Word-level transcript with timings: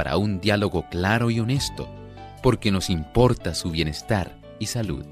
para 0.00 0.16
un 0.16 0.40
diálogo 0.40 0.86
claro 0.90 1.30
y 1.30 1.40
honesto, 1.40 1.86
porque 2.42 2.70
nos 2.70 2.88
importa 2.88 3.54
su 3.54 3.70
bienestar 3.70 4.34
y 4.58 4.64
salud. 4.64 5.04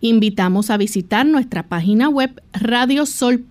invitamos 0.00 0.68
a 0.68 0.76
visitar 0.76 1.24
nuestra 1.24 1.62
página 1.62 2.08
web 2.08 2.42
radiosol.org. 2.52 3.48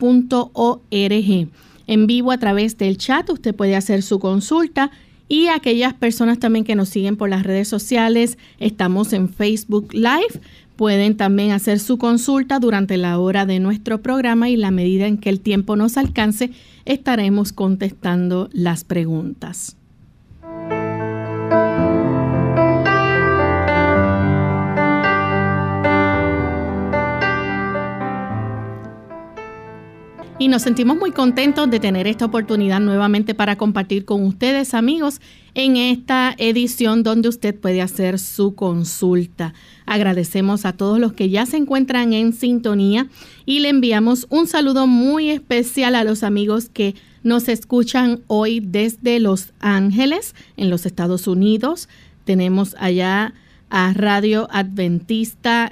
En 1.87 2.07
vivo 2.07 2.31
a 2.31 2.37
través 2.37 2.77
del 2.77 2.97
chat 2.97 3.29
usted 3.29 3.55
puede 3.55 3.77
hacer 3.77 4.03
su 4.03 4.19
consulta 4.19 4.91
y 5.29 5.47
aquellas 5.47 5.93
personas 5.93 6.39
también 6.39 6.65
que 6.65 6.75
nos 6.75 6.89
siguen 6.89 7.15
por 7.15 7.29
las 7.29 7.43
redes 7.43 7.69
sociales, 7.69 8.37
estamos 8.59 9.13
en 9.13 9.29
Facebook 9.29 9.93
Live. 9.93 10.41
Pueden 10.75 11.15
también 11.15 11.51
hacer 11.51 11.79
su 11.79 11.97
consulta 11.97 12.59
durante 12.59 12.97
la 12.97 13.17
hora 13.17 13.45
de 13.45 13.61
nuestro 13.61 14.01
programa 14.01 14.49
y 14.49 14.57
la 14.57 14.71
medida 14.71 15.07
en 15.07 15.17
que 15.17 15.29
el 15.29 15.39
tiempo 15.39 15.77
nos 15.77 15.95
alcance, 15.95 16.51
estaremos 16.83 17.53
contestando 17.53 18.49
las 18.51 18.83
preguntas. 18.83 19.77
Y 30.41 30.47
nos 30.47 30.63
sentimos 30.63 30.97
muy 30.97 31.11
contentos 31.11 31.69
de 31.69 31.79
tener 31.79 32.07
esta 32.07 32.25
oportunidad 32.25 32.79
nuevamente 32.79 33.35
para 33.35 33.57
compartir 33.57 34.05
con 34.05 34.25
ustedes 34.25 34.73
amigos 34.73 35.21
en 35.53 35.77
esta 35.77 36.33
edición 36.35 37.03
donde 37.03 37.29
usted 37.29 37.53
puede 37.53 37.79
hacer 37.79 38.17
su 38.17 38.55
consulta. 38.55 39.53
Agradecemos 39.85 40.65
a 40.65 40.73
todos 40.73 40.97
los 40.97 41.13
que 41.13 41.29
ya 41.29 41.45
se 41.45 41.57
encuentran 41.57 42.13
en 42.13 42.33
sintonía 42.33 43.07
y 43.45 43.59
le 43.59 43.69
enviamos 43.69 44.25
un 44.31 44.47
saludo 44.47 44.87
muy 44.87 45.29
especial 45.29 45.93
a 45.93 46.03
los 46.03 46.23
amigos 46.23 46.69
que 46.69 46.95
nos 47.21 47.47
escuchan 47.47 48.21
hoy 48.25 48.61
desde 48.61 49.19
Los 49.19 49.53
Ángeles, 49.59 50.33
en 50.57 50.71
los 50.71 50.87
Estados 50.87 51.27
Unidos. 51.27 51.87
Tenemos 52.25 52.75
allá 52.79 53.35
a 53.71 53.93
Radio 53.93 54.49
Adventista 54.51 55.71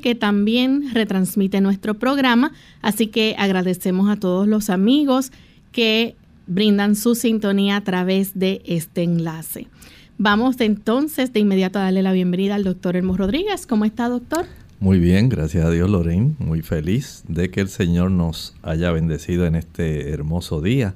que 0.00 0.14
también 0.14 0.94
retransmite 0.94 1.60
nuestro 1.60 1.94
programa. 1.94 2.52
Así 2.80 3.08
que 3.08 3.34
agradecemos 3.38 4.08
a 4.08 4.16
todos 4.16 4.46
los 4.46 4.70
amigos 4.70 5.32
que 5.72 6.14
brindan 6.46 6.94
su 6.94 7.16
sintonía 7.16 7.76
a 7.76 7.80
través 7.82 8.38
de 8.38 8.62
este 8.64 9.02
enlace. 9.02 9.66
Vamos 10.16 10.60
entonces 10.60 11.32
de 11.32 11.40
inmediato 11.40 11.80
a 11.80 11.82
darle 11.82 12.02
la 12.02 12.12
bienvenida 12.12 12.54
al 12.54 12.62
doctor 12.62 12.96
Elmo 12.96 13.16
Rodríguez. 13.16 13.66
¿Cómo 13.66 13.84
está, 13.84 14.08
doctor? 14.08 14.46
Muy 14.78 15.00
bien, 15.00 15.28
gracias 15.28 15.64
a 15.64 15.70
Dios, 15.70 15.90
Lorraine. 15.90 16.36
Muy 16.38 16.62
feliz 16.62 17.24
de 17.26 17.50
que 17.50 17.60
el 17.60 17.68
Señor 17.68 18.12
nos 18.12 18.54
haya 18.62 18.92
bendecido 18.92 19.44
en 19.44 19.56
este 19.56 20.10
hermoso 20.10 20.60
día 20.60 20.94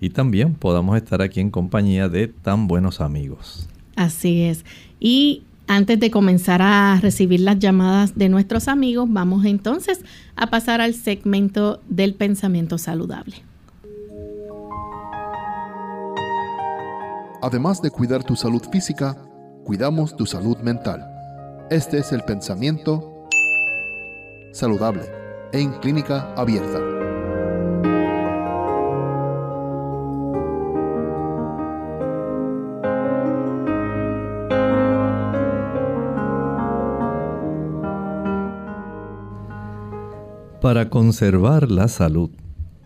y 0.00 0.10
también 0.10 0.54
podamos 0.54 0.96
estar 0.96 1.20
aquí 1.20 1.40
en 1.40 1.50
compañía 1.50 2.08
de 2.08 2.28
tan 2.28 2.68
buenos 2.68 3.02
amigos. 3.02 3.68
Así 3.96 4.42
es. 4.42 4.64
Y 5.00 5.42
antes 5.66 5.98
de 5.98 6.10
comenzar 6.10 6.62
a 6.62 6.98
recibir 7.00 7.40
las 7.40 7.58
llamadas 7.58 8.16
de 8.16 8.28
nuestros 8.28 8.68
amigos, 8.68 9.08
vamos 9.10 9.44
entonces 9.44 10.00
a 10.36 10.46
pasar 10.48 10.80
al 10.80 10.94
segmento 10.94 11.80
del 11.88 12.14
pensamiento 12.14 12.78
saludable. 12.78 13.36
Además 17.42 17.82
de 17.82 17.90
cuidar 17.90 18.24
tu 18.24 18.36
salud 18.36 18.62
física, 18.70 19.16
cuidamos 19.64 20.16
tu 20.16 20.26
salud 20.26 20.56
mental. 20.58 21.04
Este 21.70 21.98
es 21.98 22.12
el 22.12 22.22
pensamiento 22.22 23.28
saludable 24.52 25.02
en 25.52 25.72
clínica 25.80 26.32
abierta. 26.36 26.95
Para 40.66 40.90
conservar 40.90 41.70
la 41.70 41.86
salud 41.86 42.28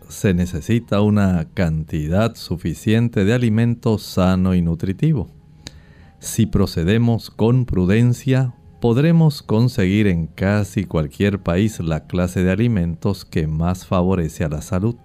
se 0.07 0.35
necesita 0.35 1.01
una 1.01 1.47
cantidad 1.55 2.35
suficiente 2.35 3.25
de 3.25 3.33
alimento 3.33 3.97
sano 3.97 4.53
y 4.53 4.61
nutritivo. 4.61 5.31
Si 6.19 6.45
procedemos 6.45 7.31
con 7.31 7.65
prudencia, 7.65 8.53
podremos 8.81 9.41
conseguir 9.41 10.05
en 10.05 10.27
casi 10.27 10.83
cualquier 10.83 11.41
país 11.41 11.79
la 11.79 12.05
clase 12.05 12.43
de 12.43 12.51
alimentos 12.51 13.25
que 13.25 13.47
más 13.47 13.87
favorece 13.87 14.43
a 14.43 14.49
la 14.49 14.61
salud. 14.61 14.97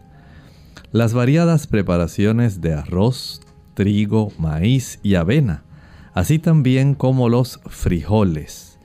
Las 0.93 1.15
variadas 1.15 1.67
preparaciones 1.67 2.61
de 2.61 2.75
arroz, 2.75 3.41
trigo, 3.73 4.33
maíz 4.39 5.01
y 5.03 5.15
avena, 5.15 5.65
así 6.13 6.39
también 6.39 6.95
como 6.95 7.31
los 7.31 7.59
frijoles, 7.71 8.76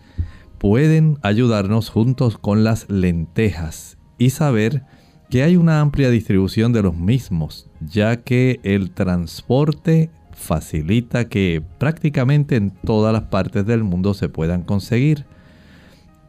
pueden 0.62 1.18
ayudarnos 1.24 1.90
juntos 1.90 2.38
con 2.38 2.64
las 2.64 2.88
lentejas 2.88 3.98
y 4.20 4.30
saber 4.30 4.84
que 5.32 5.42
hay 5.42 5.56
una 5.56 5.82
amplia 5.82 6.12
distribución 6.12 6.72
de 6.72 6.84
los 6.84 6.96
mismos, 6.96 7.68
ya 7.80 8.18
que 8.18 8.60
el 8.62 8.92
transporte 8.92 10.12
facilita 10.34 11.28
que 11.30 11.64
prácticamente 11.80 12.58
en 12.58 12.70
todas 12.70 13.12
las 13.12 13.24
partes 13.24 13.66
del 13.66 13.84
mundo 13.84 14.14
se 14.14 14.30
puedan 14.30 14.62
conseguir. 14.62 15.26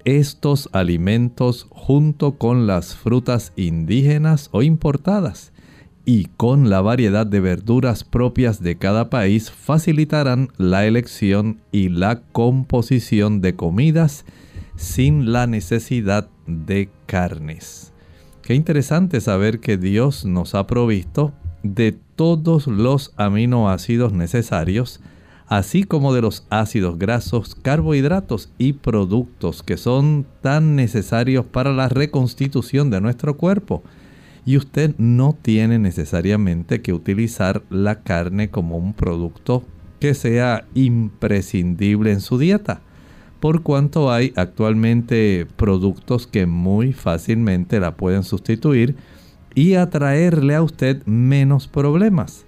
Estos 0.07 0.71
alimentos 0.73 1.67
junto 1.69 2.39
con 2.39 2.67
las 2.67 2.97
frutas 2.97 3.53
indígenas 3.57 4.49
o 4.53 4.63
importadas 4.63 5.53
y 6.05 6.27
con 6.37 6.69
la 6.69 6.81
variedad 6.81 7.27
de 7.27 7.41
verduras 7.41 8.03
propias 8.05 8.63
de 8.63 8.77
cada 8.77 9.09
país 9.09 9.51
facilitarán 9.51 10.49
la 10.57 10.85
elección 10.87 11.61
y 11.71 11.89
la 11.89 12.23
composición 12.33 13.41
de 13.41 13.55
comidas 13.55 14.25
sin 14.77 15.33
la 15.33 15.47
necesidad 15.47 16.29
de 16.47 16.89
carnes. 17.07 17.93
Qué 18.43 18.55
interesante 18.55 19.21
saber 19.21 19.61
que 19.61 19.77
Dios 19.77 20.25
nos 20.25 20.57
ha 20.57 20.67
provisto 20.67 21.33
de 21.63 21.97
todos 22.17 22.67
los 22.67 23.13
aminoácidos 23.17 24.13
necesarios, 24.13 25.01
así 25.47 25.85
como 25.85 26.13
de 26.13 26.23
los 26.23 26.45
ácidos 26.51 26.99
grasos, 26.99 27.55
carbohidratos 27.55 28.51
y 28.59 28.73
productos 28.73 29.63
que 29.63 29.77
son 29.77 30.27
tan 30.41 30.75
necesarios 30.75 31.47
para 31.47 31.73
la 31.73 31.89
reconstitución 31.89 32.91
de 32.91 33.01
nuestro 33.01 33.37
cuerpo 33.37 33.85
y 34.45 34.57
usted 34.57 34.95
no 34.99 35.37
tiene 35.41 35.79
necesariamente 35.79 36.83
que 36.83 36.93
utilizar 36.93 37.63
la 37.71 38.03
carne 38.03 38.51
como 38.51 38.77
un 38.77 38.93
producto 38.93 39.65
que 40.01 40.15
sea 40.15 40.67
imprescindible 40.75 42.13
en 42.13 42.21
su 42.21 42.39
dieta, 42.39 42.81
por 43.39 43.63
cuanto 43.63 44.13
hay 44.13 44.33
actualmente 44.37 45.47
productos 45.57 46.27
que 46.27 46.47
muy 46.47 46.93
fácilmente 46.93 47.81
la 47.81 47.97
pueden 47.97 48.25
sustituir 48.25 48.97
y 49.55 49.75
atraerle 49.75 50.55
a 50.55 50.63
usted 50.63 51.05
menos 51.07 51.69
problemas. 51.69 52.47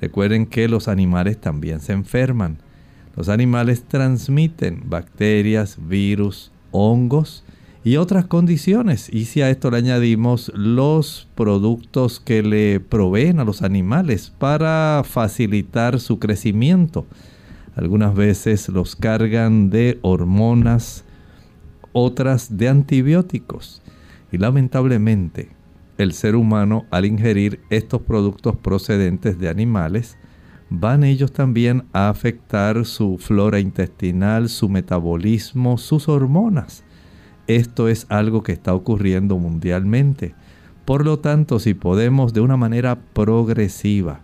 Recuerden 0.00 0.46
que 0.46 0.68
los 0.68 0.88
animales 0.88 1.40
también 1.40 1.80
se 1.80 1.92
enferman. 1.92 2.58
Los 3.16 3.28
animales 3.28 3.84
transmiten 3.84 4.82
bacterias, 4.86 5.78
virus, 5.80 6.50
hongos 6.72 7.44
y 7.84 7.96
otras 7.96 8.26
condiciones. 8.26 9.08
Y 9.12 9.24
si 9.24 9.42
a 9.42 9.50
esto 9.50 9.70
le 9.70 9.78
añadimos 9.78 10.52
los 10.54 11.28
productos 11.34 12.20
que 12.20 12.42
le 12.42 12.80
proveen 12.80 13.40
a 13.40 13.44
los 13.44 13.62
animales 13.62 14.32
para 14.38 15.02
facilitar 15.04 16.00
su 16.00 16.18
crecimiento, 16.18 17.06
algunas 17.74 18.14
veces 18.14 18.68
los 18.68 18.96
cargan 18.96 19.70
de 19.70 19.98
hormonas, 20.02 21.04
otras 21.92 22.56
de 22.56 22.68
antibióticos. 22.68 23.82
Y 24.30 24.38
lamentablemente 24.38 25.50
el 25.98 26.12
ser 26.12 26.36
humano 26.36 26.86
al 26.90 27.04
ingerir 27.04 27.60
estos 27.70 28.02
productos 28.02 28.56
procedentes 28.56 29.38
de 29.38 29.48
animales, 29.48 30.16
van 30.70 31.04
ellos 31.04 31.32
también 31.32 31.84
a 31.92 32.08
afectar 32.08 32.84
su 32.84 33.18
flora 33.18 33.60
intestinal, 33.60 34.48
su 34.48 34.68
metabolismo, 34.68 35.78
sus 35.78 36.08
hormonas. 36.08 36.84
Esto 37.46 37.88
es 37.88 38.06
algo 38.08 38.42
que 38.42 38.52
está 38.52 38.74
ocurriendo 38.74 39.38
mundialmente. 39.38 40.34
Por 40.84 41.04
lo 41.04 41.18
tanto, 41.18 41.58
si 41.58 41.74
podemos 41.74 42.32
de 42.32 42.40
una 42.40 42.56
manera 42.56 42.98
progresiva 43.12 44.20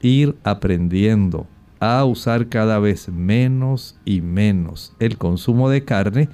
ir 0.00 0.36
aprendiendo 0.44 1.46
a 1.80 2.04
usar 2.04 2.48
cada 2.48 2.78
vez 2.78 3.08
menos 3.08 3.96
y 4.04 4.20
menos 4.20 4.92
el 5.00 5.18
consumo 5.18 5.68
de 5.68 5.84
carne, 5.84 6.28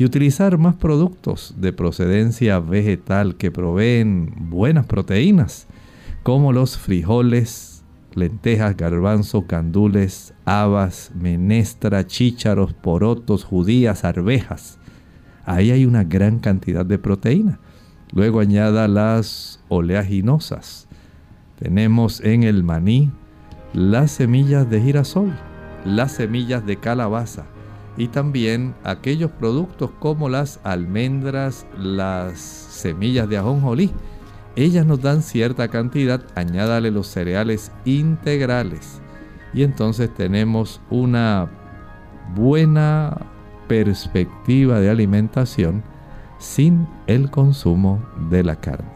y 0.00 0.04
utilizar 0.06 0.56
más 0.56 0.76
productos 0.76 1.54
de 1.58 1.74
procedencia 1.74 2.58
vegetal 2.58 3.36
que 3.36 3.50
proveen 3.50 4.32
buenas 4.48 4.86
proteínas, 4.86 5.66
como 6.22 6.54
los 6.54 6.78
frijoles, 6.78 7.84
lentejas, 8.14 8.78
garbanzos, 8.78 9.44
candules, 9.44 10.32
habas, 10.46 11.12
menestra, 11.14 12.06
chícharos, 12.06 12.72
porotos, 12.72 13.44
judías, 13.44 14.04
arvejas. 14.04 14.78
Ahí 15.50 15.72
hay 15.72 15.84
una 15.84 16.04
gran 16.04 16.38
cantidad 16.38 16.86
de 16.86 16.96
proteína. 16.96 17.58
Luego 18.12 18.38
añada 18.38 18.86
las 18.86 19.58
oleaginosas. 19.68 20.86
Tenemos 21.58 22.20
en 22.20 22.44
el 22.44 22.62
maní 22.62 23.10
las 23.72 24.12
semillas 24.12 24.70
de 24.70 24.80
girasol, 24.80 25.32
las 25.84 26.12
semillas 26.12 26.64
de 26.64 26.76
calabaza, 26.76 27.46
y 27.96 28.06
también 28.06 28.76
aquellos 28.84 29.32
productos 29.32 29.90
como 29.98 30.28
las 30.28 30.60
almendras, 30.62 31.66
las 31.76 32.38
semillas 32.38 33.28
de 33.28 33.38
ajonjolí. 33.38 33.90
Ellas 34.54 34.86
nos 34.86 35.02
dan 35.02 35.20
cierta 35.20 35.66
cantidad, 35.66 36.22
añádale 36.36 36.92
los 36.92 37.08
cereales 37.08 37.72
integrales 37.84 39.00
y 39.52 39.64
entonces 39.64 40.14
tenemos 40.14 40.80
una 40.90 41.50
buena 42.36 43.16
perspectiva 43.70 44.80
de 44.80 44.90
alimentación 44.90 45.84
sin 46.40 46.88
el 47.06 47.30
consumo 47.30 48.04
de 48.28 48.42
la 48.42 48.56
carne. 48.56 48.90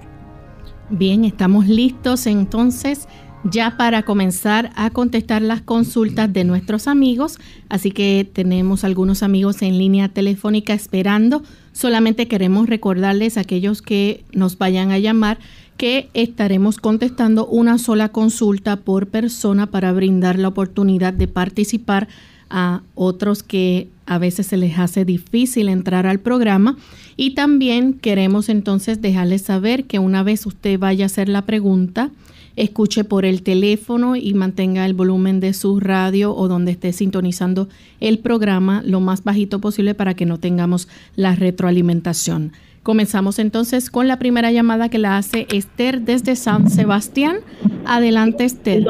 Bien, 0.91 1.25
estamos 1.25 1.69
listos 1.69 2.27
entonces 2.27 3.07
ya 3.45 3.77
para 3.77 4.03
comenzar 4.03 4.73
a 4.75 4.91
contestar 4.91 5.43
las 5.43 5.63
consultas 5.63 6.33
de 6.33 6.43
nuestros 6.43 6.89
amigos. 6.89 7.39
Así 7.69 7.93
que 7.93 8.29
tenemos 8.33 8.83
algunos 8.83 9.23
amigos 9.23 9.63
en 9.63 9.79
línea 9.79 10.09
telefónica 10.09 10.75
esperando. 10.75 11.45
Solamente 11.73 12.27
queremos 12.27 12.69
recordarles 12.69 13.39
a 13.39 13.43
aquellos 13.43 13.81
que 13.81 14.25
nos 14.33 14.59
vayan 14.59 14.91
a 14.91 14.99
llamar 14.99 15.39
que 15.77 16.09
estaremos 16.15 16.79
contestando 16.79 17.47
una 17.47 17.79
sola 17.79 18.09
consulta 18.09 18.75
por 18.75 19.07
persona 19.07 19.67
para 19.67 19.93
brindar 19.93 20.37
la 20.37 20.49
oportunidad 20.49 21.13
de 21.13 21.29
participar 21.29 22.09
a 22.57 22.83
otros 22.95 23.43
que 23.43 23.89
a 24.07 24.19
veces 24.19 24.47
se 24.47 24.57
les 24.57 24.79
hace 24.79 25.05
difícil 25.05 25.69
entrar 25.69 26.07
al 26.07 26.21
programa. 26.21 26.77
Y 27.17 27.35
también 27.35 27.95
queremos 27.95 28.49
entonces 28.49 29.03
dejarles 29.03 29.43
saber 29.43 29.85
que 29.85 29.99
una 29.99 30.23
vez 30.23 30.47
usted 30.47 30.79
vaya 30.79 31.05
a 31.05 31.07
hacer 31.07 31.29
la 31.29 31.43
pregunta, 31.43 32.11
escuche 32.55 33.03
por 33.03 33.25
el 33.25 33.43
teléfono 33.43 34.15
y 34.15 34.33
mantenga 34.35 34.87
el 34.87 34.95
volumen 34.95 35.41
de 35.41 35.53
su 35.53 35.81
radio 35.81 36.33
o 36.33 36.47
donde 36.47 36.71
esté 36.71 36.93
sintonizando 36.93 37.69
el 37.99 38.21
programa 38.21 38.83
lo 38.87 39.01
más 39.01 39.25
bajito 39.25 39.59
posible 39.59 39.95
para 39.95 40.15
que 40.15 40.25
no 40.25 40.39
tengamos 40.39 40.87
la 41.17 41.35
retroalimentación. 41.35 42.53
Comenzamos 42.85 43.41
entonces 43.41 43.91
con 43.91 44.07
la 44.07 44.21
primera 44.21 44.53
llamada 44.53 44.91
que 44.91 44.99
la 44.99 45.17
hace 45.17 45.49
Esther 45.51 46.03
desde 46.03 46.37
San 46.37 46.71
Sebastián. 46.71 47.39
Adelante, 47.85 48.45
Esther. 48.45 48.87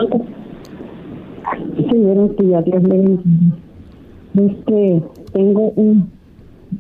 Sí, 1.77 1.97
buenos 1.97 2.37
días, 2.37 2.65
Dios 2.65 2.83
le. 2.83 3.19
Este, 4.35 5.03
tengo 5.33 5.71
un, 5.77 6.11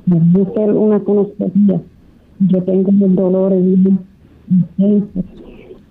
una 0.06 1.00
conocida. 1.00 1.80
Yo 2.40 2.62
tengo 2.64 2.90
dolores 3.14 3.62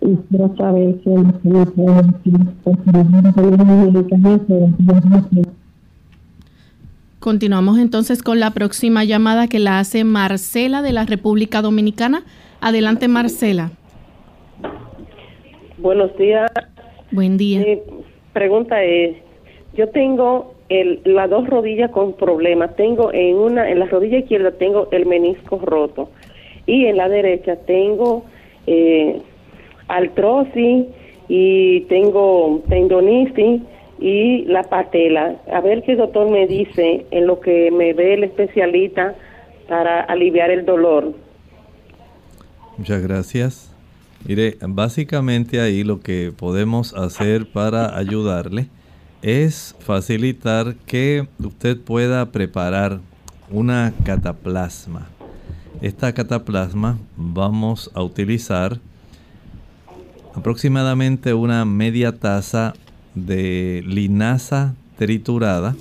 y 0.06 0.16
quiero 0.30 0.56
saber 0.58 1.00
si 1.04 1.10
me 1.10 1.34
puede 1.34 2.02
decir 2.02 2.40
Continuamos 7.20 7.78
entonces 7.78 8.22
con 8.22 8.42
la 8.42 8.52
próxima 8.52 9.06
llamada 9.06 9.48
que 9.48 9.60
la 9.60 9.80
hace 9.80 10.04
Marcela 10.04 10.82
de 10.82 10.92
la 10.92 11.06
República 11.06 11.62
Dominicana. 11.62 12.24
Adelante, 12.60 13.08
Marcela. 13.08 13.72
Buenos 15.78 16.16
días. 16.18 16.52
Buen 17.12 17.38
día. 17.38 17.60
Mi 17.60 17.80
pregunta 18.34 18.84
es, 18.84 19.16
yo 19.76 19.90
tengo 19.90 20.54
el, 20.70 21.02
las 21.06 21.30
dos 21.30 21.48
rodillas 21.48 21.92
con 21.92 22.14
problemas. 22.14 22.76
Tengo 22.76 23.14
en 23.14 23.36
una, 23.36 23.70
en 23.70 23.80
la 23.80 23.86
rodilla 23.86 24.20
izquierda 24.20 24.52
tengo 24.52 24.88
el 24.92 25.06
menisco 25.06 25.60
roto 25.64 26.10
y 26.66 26.86
en 26.86 26.98
la 26.98 27.10
derecha 27.10 27.56
tengo 27.56 28.24
eh, 28.68 29.22
artrosis 29.88 30.86
y 31.28 31.82
tengo 31.82 32.62
tendonitis 32.70 33.62
y 34.00 34.46
la 34.46 34.64
patela. 34.64 35.38
A 35.52 35.62
ver 35.62 35.84
qué 35.84 35.96
doctor 35.96 36.30
me 36.30 36.48
dice 36.48 37.06
en 37.12 37.28
lo 37.28 37.40
que 37.40 37.72
me 37.72 37.94
ve 37.94 38.16
el 38.16 38.24
especialista 38.24 39.16
para 39.68 40.02
aliviar 40.02 40.52
el 40.52 40.66
dolor. 40.66 41.14
Muchas 42.78 43.02
gracias. 43.02 43.73
Mire, 44.26 44.58
básicamente 44.62 45.60
ahí 45.60 45.84
lo 45.84 46.00
que 46.00 46.34
podemos 46.36 46.94
hacer 46.94 47.52
para 47.52 47.98
ayudarle 47.98 48.70
es 49.22 49.76
facilitar 49.80 50.76
que 50.86 51.28
usted 51.40 51.78
pueda 51.78 52.32
preparar 52.32 53.02
una 53.50 53.94
cataplasma. 54.06 55.08
Esta 55.82 56.14
cataplasma 56.14 56.98
vamos 57.18 57.92
a 57.94 58.02
utilizar 58.02 58.80
aproximadamente 60.34 61.34
una 61.34 61.66
media 61.66 62.14
taza 62.14 62.74
de 63.16 63.84
linaza 63.86 64.74
triturada 64.98 65.76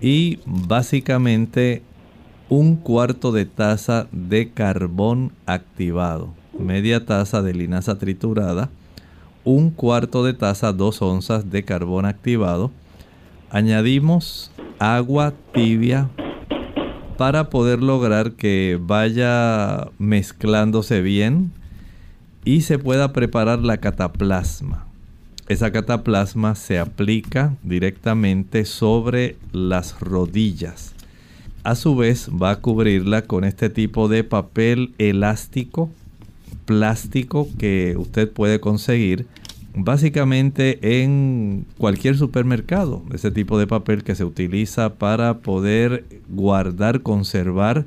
y 0.00 0.40
básicamente 0.44 1.82
un 2.48 2.76
cuarto 2.76 3.30
de 3.30 3.46
taza 3.46 4.08
de 4.10 4.50
carbón 4.50 5.32
activado. 5.46 6.37
Media 6.58 7.06
taza 7.06 7.42
de 7.42 7.54
linaza 7.54 7.98
triturada, 7.98 8.70
un 9.44 9.70
cuarto 9.70 10.24
de 10.24 10.34
taza, 10.34 10.72
dos 10.72 11.00
onzas 11.02 11.50
de 11.50 11.64
carbón 11.64 12.04
activado. 12.04 12.70
Añadimos 13.50 14.50
agua 14.78 15.32
tibia 15.54 16.10
para 17.16 17.50
poder 17.50 17.82
lograr 17.82 18.32
que 18.32 18.78
vaya 18.80 19.88
mezclándose 19.98 21.00
bien 21.00 21.52
y 22.44 22.62
se 22.62 22.78
pueda 22.78 23.12
preparar 23.12 23.60
la 23.60 23.78
cataplasma. 23.78 24.86
Esa 25.48 25.72
cataplasma 25.72 26.54
se 26.54 26.78
aplica 26.78 27.56
directamente 27.62 28.64
sobre 28.64 29.36
las 29.52 29.98
rodillas. 30.00 30.94
A 31.64 31.74
su 31.74 31.96
vez 31.96 32.30
va 32.30 32.50
a 32.50 32.60
cubrirla 32.60 33.22
con 33.22 33.44
este 33.44 33.70
tipo 33.70 34.08
de 34.08 34.24
papel 34.24 34.94
elástico, 34.98 35.90
plástico 36.68 37.48
que 37.58 37.96
usted 37.96 38.30
puede 38.30 38.60
conseguir 38.60 39.26
básicamente 39.74 41.02
en 41.02 41.64
cualquier 41.78 42.18
supermercado. 42.18 43.02
Ese 43.14 43.30
tipo 43.30 43.58
de 43.58 43.66
papel 43.66 44.04
que 44.04 44.14
se 44.14 44.24
utiliza 44.24 44.96
para 44.96 45.38
poder 45.38 46.04
guardar, 46.28 47.00
conservar 47.00 47.86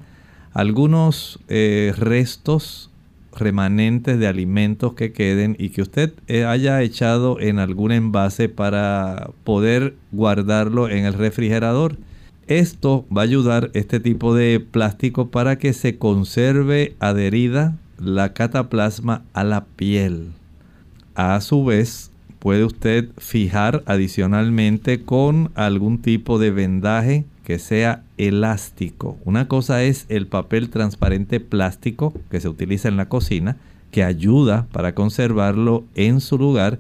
algunos 0.51 1.39
eh, 1.47 1.93
restos 1.95 2.89
remanentes 3.38 4.17
de 4.17 4.25
alimentos 4.25 4.95
que 4.95 5.13
queden 5.13 5.55
y 5.59 5.69
que 5.69 5.83
usted 5.83 6.13
eh, 6.27 6.43
haya 6.43 6.81
echado 6.81 7.39
en 7.39 7.59
algún 7.59 7.91
envase 7.91 8.50
para 8.50 9.29
poder 9.43 9.93
guardarlo 10.11 10.89
en 10.89 11.05
el 11.05 11.13
refrigerador. 11.13 11.97
Esto 12.47 13.05
va 13.15 13.21
a 13.21 13.25
ayudar 13.25 13.69
este 13.75 14.00
tipo 14.00 14.33
de 14.33 14.59
plástico 14.59 15.29
para 15.29 15.59
que 15.59 15.71
se 15.73 16.00
conserve 16.00 16.95
adherida 17.00 17.77
la 18.01 18.34
cataplasma 18.34 19.24
a 19.34 19.43
la 19.43 19.65
piel. 19.65 20.31
A 21.13 21.39
su 21.41 21.63
vez, 21.63 22.12
puede 22.39 22.65
usted 22.65 23.10
fijar 23.17 23.84
adicionalmente 23.86 25.03
con 25.03 25.51
algún 25.53 26.01
tipo 26.01 26.39
de 26.39 26.50
vendaje 26.50 27.25
que 27.43 27.60
sea 27.60 28.03
elástico. 28.17 29.17
Una 29.24 29.48
cosa 29.48 29.84
es 29.84 30.05
el 30.10 30.25
papel 30.25 30.70
transparente 30.70 31.39
plástico 31.39 32.13
que 32.31 32.39
se 32.39 32.50
utiliza 32.50 32.88
en 32.88 32.98
la 32.98 33.08
cocina, 33.08 33.58
que 33.91 34.03
ayuda 34.03 34.67
para 34.72 34.96
conservarlo 34.96 35.84
en 35.93 36.22
su 36.22 36.39
lugar. 36.39 36.79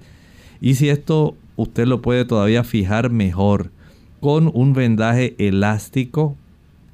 Y 0.59 0.75
si 0.75 0.89
esto 0.89 1.35
usted 1.55 1.85
lo 1.85 2.01
puede 2.01 2.25
todavía 2.25 2.63
fijar 2.63 3.11
mejor 3.11 3.69
con 4.21 4.49
un 4.53 4.73
vendaje 4.73 5.35
elástico, 5.37 6.35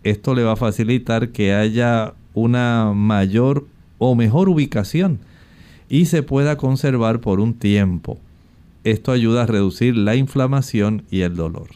esto 0.03 0.35
le 0.35 0.43
va 0.43 0.53
a 0.53 0.57
facilitar 0.57 1.29
que 1.29 1.53
haya 1.53 2.13
una 2.33 2.91
mayor 2.93 3.65
o 3.97 4.15
mejor 4.15 4.49
ubicación 4.49 5.19
y 5.89 6.05
se 6.05 6.23
pueda 6.23 6.57
conservar 6.57 7.19
por 7.19 7.39
un 7.39 7.53
tiempo. 7.53 8.19
Esto 8.83 9.11
ayuda 9.11 9.43
a 9.43 9.45
reducir 9.45 9.95
la 9.95 10.15
inflamación 10.15 11.03
y 11.11 11.21
el 11.21 11.35
dolor. 11.35 11.67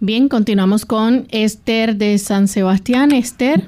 Bien, 0.00 0.28
continuamos 0.28 0.84
con 0.84 1.26
Esther 1.30 1.96
de 1.96 2.18
San 2.18 2.48
Sebastián. 2.48 3.12
Esther. 3.12 3.66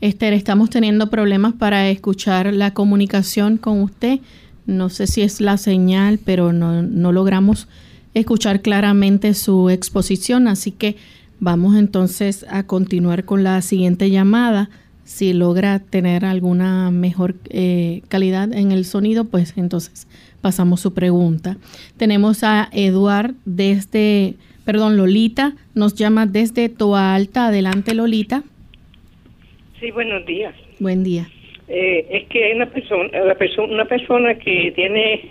Esther, 0.00 0.32
estamos 0.32 0.70
teniendo 0.70 1.10
problemas 1.10 1.54
para 1.54 1.88
escuchar 1.88 2.52
la 2.52 2.72
comunicación 2.72 3.56
con 3.56 3.82
usted. 3.82 4.20
No 4.64 4.90
sé 4.90 5.06
si 5.06 5.22
es 5.22 5.40
la 5.40 5.56
señal, 5.56 6.20
pero 6.24 6.52
no, 6.52 6.82
no 6.82 7.10
logramos 7.10 7.66
escuchar 8.14 8.62
claramente 8.62 9.34
su 9.34 9.70
exposición, 9.70 10.46
así 10.46 10.70
que 10.70 10.96
vamos 11.40 11.76
entonces 11.76 12.46
a 12.48 12.62
continuar 12.62 13.24
con 13.24 13.42
la 13.42 13.60
siguiente 13.62 14.10
llamada. 14.10 14.70
Si 15.08 15.32
logra 15.32 15.78
tener 15.78 16.26
alguna 16.26 16.90
mejor 16.90 17.34
eh, 17.48 18.02
calidad 18.08 18.52
en 18.52 18.72
el 18.72 18.84
sonido, 18.84 19.24
pues 19.24 19.56
entonces 19.56 20.06
pasamos 20.42 20.82
su 20.82 20.92
pregunta. 20.92 21.56
Tenemos 21.96 22.44
a 22.44 22.68
Eduard 22.72 23.32
desde, 23.46 24.34
perdón, 24.66 24.98
Lolita, 24.98 25.54
nos 25.74 25.94
llama 25.94 26.26
desde 26.26 26.68
Toa 26.68 27.14
Alta. 27.14 27.46
Adelante, 27.46 27.94
Lolita. 27.94 28.42
Sí, 29.80 29.90
buenos 29.92 30.26
días. 30.26 30.54
Buen 30.78 31.04
día. 31.04 31.26
Eh, 31.68 32.06
es 32.10 32.28
que 32.28 32.44
hay 32.44 32.52
una 32.52 32.66
persona, 32.66 33.08
la 33.18 33.34
persona, 33.34 33.72
una 33.72 33.84
persona 33.86 34.34
que 34.34 34.72
tiene 34.76 35.22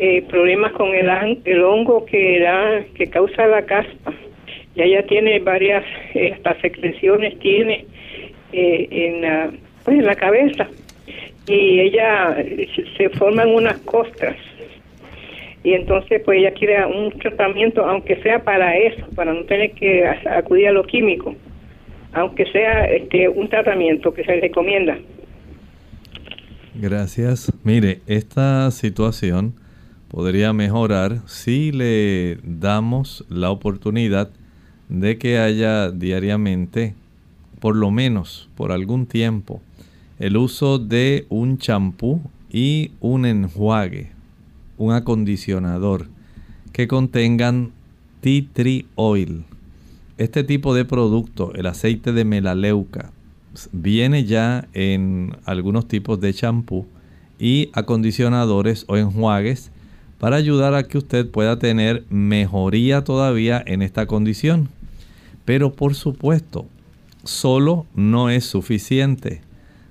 eh, 0.00 0.22
problemas 0.22 0.72
con 0.72 0.92
el, 0.96 1.08
el 1.44 1.62
hongo 1.62 2.04
que 2.06 2.40
da, 2.40 2.84
que 2.96 3.06
causa 3.06 3.46
la 3.46 3.64
caspa. 3.66 4.12
Ya 4.74 4.82
ella 4.82 5.06
tiene 5.06 5.38
varias, 5.38 5.84
eh, 6.14 6.32
hasta 6.32 6.60
secreciones 6.60 7.38
tiene 7.38 7.86
en 8.56 9.22
la, 9.22 9.50
pues 9.84 9.98
en 9.98 10.06
la 10.06 10.14
cabeza. 10.14 10.68
Y 11.46 11.80
ella 11.80 12.36
se 12.96 13.08
forman 13.10 13.48
unas 13.48 13.78
costras. 13.80 14.36
Y 15.62 15.74
entonces 15.74 16.22
pues 16.24 16.38
ella 16.38 16.52
quiere 16.52 16.84
un 16.86 17.10
tratamiento 17.18 17.84
aunque 17.84 18.22
sea 18.22 18.42
para 18.42 18.76
eso 18.76 19.04
para 19.16 19.32
no 19.32 19.44
tener 19.44 19.72
que 19.72 20.06
acudir 20.06 20.68
a 20.68 20.72
lo 20.72 20.84
químico. 20.84 21.34
Aunque 22.12 22.46
sea 22.52 22.84
este 22.84 23.28
un 23.28 23.48
tratamiento 23.48 24.14
que 24.14 24.24
se 24.24 24.40
recomienda. 24.40 24.96
Gracias. 26.74 27.52
Mire 27.64 28.00
esta 28.06 28.70
situación 28.70 29.54
podría 30.08 30.52
mejorar 30.52 31.18
si 31.26 31.72
le 31.72 32.38
damos 32.44 33.24
la 33.28 33.50
oportunidad 33.50 34.30
de 34.88 35.18
que 35.18 35.38
haya 35.38 35.90
diariamente 35.90 36.94
por 37.60 37.76
lo 37.76 37.90
menos 37.90 38.48
por 38.56 38.72
algún 38.72 39.06
tiempo 39.06 39.60
el 40.18 40.36
uso 40.36 40.78
de 40.78 41.26
un 41.28 41.58
champú 41.58 42.22
y 42.50 42.92
un 43.00 43.26
enjuague, 43.26 44.10
un 44.78 44.94
acondicionador 44.94 46.08
que 46.72 46.88
contengan 46.88 47.72
tea 48.20 48.44
tree 48.52 48.86
oil. 48.94 49.44
Este 50.18 50.44
tipo 50.44 50.74
de 50.74 50.86
producto, 50.86 51.52
el 51.54 51.66
aceite 51.66 52.12
de 52.12 52.24
melaleuca, 52.24 53.12
viene 53.72 54.24
ya 54.24 54.68
en 54.72 55.36
algunos 55.44 55.86
tipos 55.88 56.20
de 56.20 56.32
champú 56.32 56.86
y 57.38 57.68
acondicionadores 57.74 58.84
o 58.88 58.96
enjuagues 58.96 59.70
para 60.18 60.36
ayudar 60.36 60.74
a 60.74 60.84
que 60.84 60.96
usted 60.96 61.28
pueda 61.30 61.58
tener 61.58 62.04
mejoría 62.08 63.04
todavía 63.04 63.62
en 63.66 63.82
esta 63.82 64.06
condición. 64.06 64.70
Pero 65.44 65.74
por 65.74 65.94
supuesto, 65.94 66.66
solo 67.26 67.86
no 67.94 68.30
es 68.30 68.44
suficiente 68.44 69.42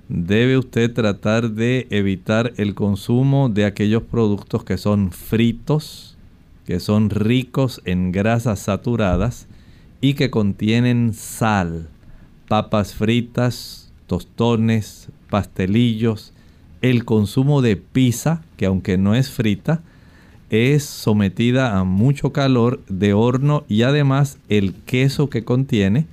debe 0.08 0.56
usted 0.56 0.92
tratar 0.92 1.50
de 1.50 1.86
evitar 1.90 2.52
el 2.56 2.74
consumo 2.74 3.48
de 3.48 3.64
aquellos 3.64 4.02
productos 4.02 4.64
que 4.64 4.78
son 4.78 5.10
fritos, 5.10 6.16
que 6.64 6.80
son 6.80 7.10
ricos 7.10 7.80
en 7.84 8.12
grasas 8.12 8.60
saturadas 8.60 9.46
y 10.00 10.14
que 10.14 10.30
contienen 10.30 11.12
sal. 11.12 11.88
Papas 12.48 12.94
fritas, 12.94 13.92
tostones, 14.06 15.08
pastelillos, 15.30 16.32
el 16.82 17.04
consumo 17.04 17.62
de 17.62 17.76
pizza, 17.76 18.42
que 18.56 18.66
aunque 18.66 18.98
no 18.98 19.14
es 19.14 19.30
frita, 19.30 19.82
es 20.50 20.84
sometida 20.84 21.76
a 21.76 21.82
mucho 21.82 22.32
calor 22.32 22.80
de 22.88 23.14
horno 23.14 23.64
y 23.68 23.82
además 23.82 24.38
el 24.48 24.74
queso 24.74 25.28
que 25.28 25.42
contiene 25.42 26.06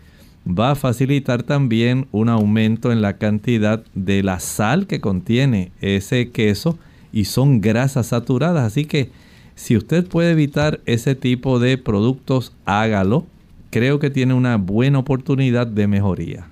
va 0.48 0.72
a 0.72 0.76
facilitar 0.76 1.44
también 1.44 2.08
un 2.12 2.30
aumento 2.30 2.92
en 2.92 3.02
la 3.02 3.18
cantidad 3.18 3.84
de 3.94 4.24
la 4.24 4.40
sal 4.40 4.88
que 4.88 5.00
contiene 5.00 5.72
ese 5.82 6.30
queso 6.32 6.78
y 7.12 7.26
son 7.26 7.62
grasas 7.62 8.08
saturadas. 8.08 8.66
Así 8.66 8.86
que 8.86 9.12
si 9.56 9.78
usted 9.78 10.08
puede 10.08 10.32
evitar 10.32 10.82
ese 10.86 11.16
tipo 11.16 11.60
de 11.60 11.78
productos, 11.78 12.54
hágalo. 12.66 13.26
Creo 13.70 14.00
que 14.00 14.10
tiene 14.10 14.34
una 14.34 14.58
buena 14.58 15.00
oportunidad 15.00 15.66
de 15.66 15.88
mejoría. 15.88 16.48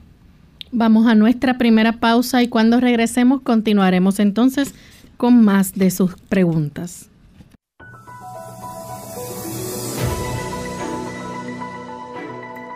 Vamos 0.71 1.05
a 1.05 1.15
nuestra 1.15 1.57
primera 1.57 1.93
pausa 2.00 2.41
y 2.41 2.48
cuando 2.48 2.79
regresemos 2.79 3.41
continuaremos 3.41 4.19
entonces 4.19 4.74
con 5.17 5.43
más 5.43 5.74
de 5.74 5.91
sus 5.91 6.15
preguntas. 6.15 7.11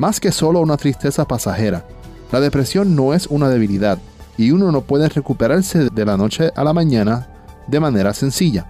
Más 0.00 0.18
que 0.18 0.32
solo 0.32 0.60
una 0.60 0.78
tristeza 0.78 1.28
pasajera, 1.28 1.84
la 2.32 2.40
depresión 2.40 2.96
no 2.96 3.12
es 3.12 3.26
una 3.26 3.50
debilidad 3.50 3.98
y 4.38 4.50
uno 4.50 4.72
no 4.72 4.80
puede 4.80 5.10
recuperarse 5.10 5.90
de 5.90 6.04
la 6.06 6.16
noche 6.16 6.50
a 6.56 6.64
la 6.64 6.72
mañana 6.72 7.28
de 7.66 7.80
manera 7.80 8.14
sencilla. 8.14 8.64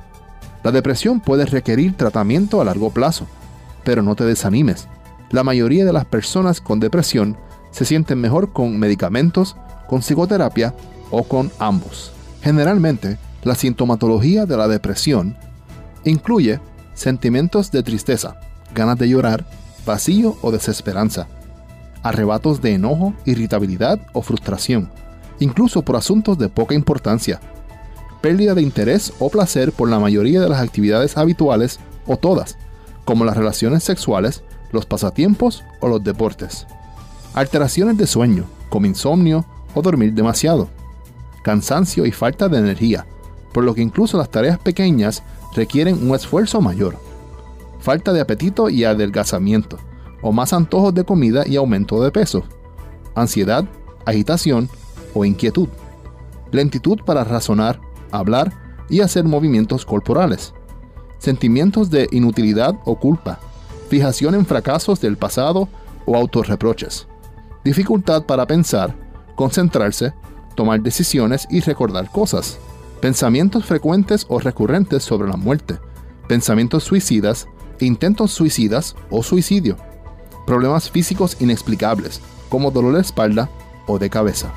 La 0.64 0.72
depresión 0.72 1.20
puede 1.20 1.46
requerir 1.46 1.96
tratamiento 1.96 2.60
a 2.60 2.64
largo 2.64 2.90
plazo, 2.90 3.28
pero 3.84 4.02
no 4.02 4.16
te 4.16 4.24
desanimes. 4.24 4.88
La 5.30 5.44
mayoría 5.44 5.84
de 5.84 5.92
las 5.92 6.04
personas 6.04 6.60
con 6.60 6.80
depresión 6.80 7.36
se 7.70 7.84
sienten 7.84 8.20
mejor 8.20 8.52
con 8.52 8.76
medicamentos, 8.80 9.54
con 9.86 10.00
psicoterapia 10.00 10.74
o 11.12 11.22
con 11.22 11.52
ambos. 11.60 12.10
Generalmente, 12.42 13.18
la 13.44 13.54
sintomatología 13.54 14.46
de 14.46 14.56
la 14.56 14.66
depresión 14.66 15.36
incluye 16.02 16.58
sentimientos 16.94 17.70
de 17.70 17.84
tristeza, 17.84 18.40
ganas 18.74 18.98
de 18.98 19.08
llorar, 19.08 19.46
vacío 19.84 20.36
o 20.42 20.50
desesperanza, 20.50 21.28
arrebatos 22.02 22.60
de 22.62 22.74
enojo, 22.74 23.14
irritabilidad 23.24 24.00
o 24.12 24.22
frustración, 24.22 24.90
incluso 25.38 25.82
por 25.82 25.96
asuntos 25.96 26.38
de 26.38 26.48
poca 26.48 26.74
importancia, 26.74 27.40
pérdida 28.20 28.54
de 28.54 28.62
interés 28.62 29.12
o 29.18 29.30
placer 29.30 29.72
por 29.72 29.88
la 29.88 29.98
mayoría 29.98 30.40
de 30.40 30.48
las 30.48 30.60
actividades 30.60 31.16
habituales 31.16 31.80
o 32.06 32.16
todas, 32.16 32.58
como 33.04 33.24
las 33.24 33.36
relaciones 33.36 33.82
sexuales, 33.82 34.42
los 34.72 34.86
pasatiempos 34.86 35.64
o 35.80 35.88
los 35.88 36.02
deportes, 36.04 36.66
alteraciones 37.34 37.96
de 37.96 38.06
sueño, 38.06 38.44
como 38.68 38.86
insomnio 38.86 39.44
o 39.74 39.82
dormir 39.82 40.14
demasiado, 40.14 40.68
cansancio 41.42 42.06
y 42.06 42.12
falta 42.12 42.48
de 42.48 42.58
energía, 42.58 43.06
por 43.52 43.64
lo 43.64 43.74
que 43.74 43.82
incluso 43.82 44.18
las 44.18 44.30
tareas 44.30 44.58
pequeñas 44.58 45.22
requieren 45.54 46.06
un 46.08 46.14
esfuerzo 46.14 46.60
mayor. 46.60 46.96
Falta 47.80 48.12
de 48.12 48.20
apetito 48.20 48.68
y 48.68 48.84
adelgazamiento, 48.84 49.78
o 50.22 50.32
más 50.32 50.52
antojos 50.52 50.94
de 50.94 51.04
comida 51.04 51.44
y 51.46 51.56
aumento 51.56 52.02
de 52.02 52.10
peso. 52.10 52.44
Ansiedad, 53.14 53.64
agitación 54.04 54.68
o 55.14 55.24
inquietud. 55.24 55.68
Lentitud 56.52 57.00
para 57.04 57.24
razonar, 57.24 57.80
hablar 58.10 58.52
y 58.88 59.00
hacer 59.00 59.24
movimientos 59.24 59.86
corporales. 59.86 60.52
Sentimientos 61.18 61.90
de 61.90 62.08
inutilidad 62.10 62.74
o 62.84 62.98
culpa. 62.98 63.38
Fijación 63.88 64.34
en 64.34 64.46
fracasos 64.46 65.00
del 65.00 65.16
pasado 65.16 65.68
o 66.06 66.16
autorreproches. 66.16 67.06
Dificultad 67.64 68.24
para 68.24 68.46
pensar, 68.46 68.94
concentrarse, 69.36 70.12
tomar 70.54 70.80
decisiones 70.80 71.46
y 71.50 71.60
recordar 71.60 72.10
cosas. 72.10 72.58
Pensamientos 73.00 73.64
frecuentes 73.64 74.26
o 74.28 74.38
recurrentes 74.38 75.02
sobre 75.02 75.28
la 75.28 75.36
muerte. 75.36 75.78
Pensamientos 76.28 76.84
suicidas, 76.84 77.48
intentos 77.86 78.32
suicidas 78.32 78.96
o 79.10 79.22
suicidio. 79.22 79.76
Problemas 80.46 80.90
físicos 80.90 81.36
inexplicables, 81.40 82.20
como 82.48 82.70
dolor 82.70 82.94
de 82.94 83.00
espalda 83.00 83.50
o 83.86 83.98
de 83.98 84.10
cabeza. 84.10 84.52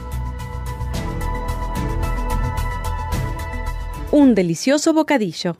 Un 4.12 4.36
delicioso 4.36 4.94
bocadillo. 4.94 5.56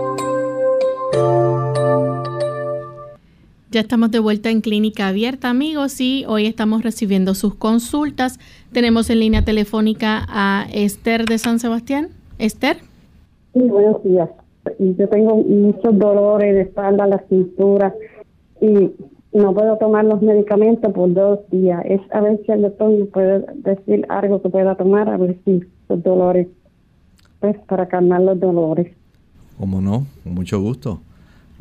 Ya 3.72 3.80
estamos 3.80 4.12
de 4.12 4.20
vuelta 4.20 4.50
en 4.50 4.60
Clínica 4.60 5.08
Abierta, 5.08 5.50
amigos, 5.50 6.02
y 6.02 6.26
hoy 6.28 6.46
estamos 6.46 6.84
recibiendo 6.84 7.34
sus 7.36 7.56
consultas. 7.56 8.38
Tenemos 8.74 9.10
en 9.10 9.22
línea 9.22 9.46
telefónica 9.46 10.26
a 10.28 10.68
Esther 10.74 11.26
de 11.26 11.38
San 11.38 11.58
Sebastián. 11.58 12.10
Esther. 12.38 12.80
Sí, 13.54 13.62
buenos 13.62 14.04
días. 14.04 14.30
Yo 14.78 15.08
tengo 15.08 15.38
muchos 15.38 15.98
dolores 15.98 16.54
de 16.54 16.62
espalda, 16.64 17.08
la 17.08 17.24
cintura 17.30 17.96
y 18.60 18.92
no 19.32 19.54
puedo 19.54 19.78
tomar 19.78 20.04
los 20.04 20.22
medicamentos 20.22 20.92
por 20.92 21.14
dos 21.14 21.40
días. 21.50 21.82
Es 21.86 22.02
a 22.12 22.20
ver 22.20 22.42
si 22.46 22.52
el 22.52 22.64
doctor 22.64 22.92
me 22.92 23.06
puede 23.06 23.46
decir 23.56 24.06
algo 24.10 24.42
que 24.42 24.50
pueda 24.50 24.76
tomar, 24.76 25.08
a 25.08 25.16
ver 25.16 25.38
si 25.46 25.62
los 25.88 26.04
dolores, 26.04 26.50
pues 27.40 27.58
para 27.70 27.88
calmar 27.88 28.20
los 28.20 28.38
dolores. 28.38 28.94
¿Cómo 29.58 29.80
no? 29.80 30.08
Con 30.26 30.34
mucho 30.34 30.60
gusto. 30.60 31.00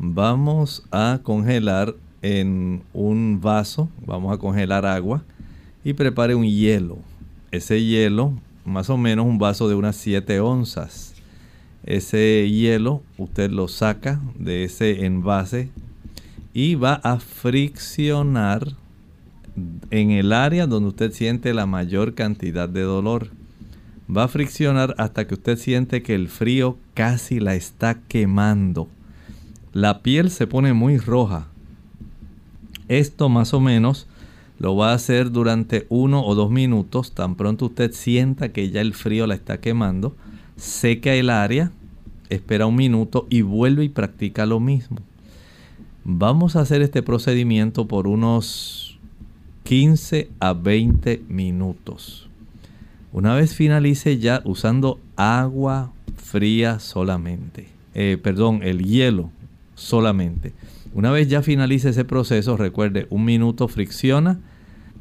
Vamos 0.03 0.81
a 0.89 1.19
congelar 1.21 1.93
en 2.23 2.81
un 2.91 3.39
vaso, 3.39 3.87
vamos 4.03 4.33
a 4.33 4.39
congelar 4.39 4.83
agua 4.83 5.23
y 5.83 5.93
prepare 5.93 6.33
un 6.33 6.43
hielo. 6.43 6.97
Ese 7.51 7.85
hielo, 7.85 8.33
más 8.65 8.89
o 8.89 8.97
menos 8.97 9.27
un 9.27 9.37
vaso 9.37 9.69
de 9.69 9.75
unas 9.75 9.95
7 9.97 10.39
onzas. 10.39 11.13
Ese 11.83 12.49
hielo 12.49 13.03
usted 13.19 13.51
lo 13.51 13.67
saca 13.67 14.19
de 14.39 14.63
ese 14.63 15.05
envase 15.05 15.69
y 16.51 16.73
va 16.73 16.95
a 16.95 17.19
friccionar 17.19 18.69
en 19.91 20.09
el 20.09 20.33
área 20.33 20.65
donde 20.65 20.89
usted 20.89 21.11
siente 21.11 21.53
la 21.53 21.67
mayor 21.67 22.15
cantidad 22.15 22.67
de 22.67 22.81
dolor. 22.81 23.29
Va 24.09 24.23
a 24.23 24.29
friccionar 24.29 24.95
hasta 24.97 25.27
que 25.27 25.35
usted 25.35 25.59
siente 25.59 26.01
que 26.01 26.15
el 26.15 26.27
frío 26.27 26.75
casi 26.95 27.39
la 27.39 27.53
está 27.53 27.99
quemando 28.07 28.87
la 29.73 30.01
piel 30.01 30.31
se 30.31 30.47
pone 30.47 30.73
muy 30.73 30.97
roja. 30.97 31.47
Esto 32.87 33.29
más 33.29 33.53
o 33.53 33.59
menos 33.59 34.07
lo 34.59 34.75
va 34.75 34.91
a 34.91 34.95
hacer 34.95 35.31
durante 35.31 35.85
uno 35.89 36.25
o 36.25 36.35
dos 36.35 36.51
minutos. 36.51 37.13
Tan 37.13 37.35
pronto 37.35 37.67
usted 37.67 37.93
sienta 37.93 38.49
que 38.49 38.69
ya 38.69 38.81
el 38.81 38.93
frío 38.93 39.27
la 39.27 39.35
está 39.35 39.59
quemando, 39.59 40.15
seca 40.57 41.13
el 41.13 41.29
área, 41.29 41.71
espera 42.29 42.65
un 42.65 42.75
minuto 42.75 43.27
y 43.29 43.41
vuelve 43.41 43.85
y 43.85 43.89
practica 43.89 44.45
lo 44.45 44.59
mismo. 44.59 44.97
Vamos 46.03 46.55
a 46.55 46.61
hacer 46.61 46.81
este 46.81 47.01
procedimiento 47.01 47.87
por 47.87 48.07
unos 48.07 48.99
15 49.63 50.29
a 50.39 50.53
20 50.53 51.23
minutos. 51.29 52.27
Una 53.13 53.35
vez 53.35 53.55
finalice 53.55 54.17
ya 54.17 54.41
usando 54.43 54.99
agua 55.15 55.91
fría 56.17 56.79
solamente. 56.79 57.67
Eh, 57.93 58.17
perdón, 58.21 58.61
el 58.63 58.83
hielo 58.83 59.31
solamente. 59.81 60.53
Una 60.93 61.11
vez 61.11 61.27
ya 61.27 61.41
finalice 61.41 61.89
ese 61.89 62.05
proceso, 62.05 62.57
recuerde, 62.57 63.07
un 63.09 63.25
minuto 63.25 63.67
fricciona, 63.67 64.39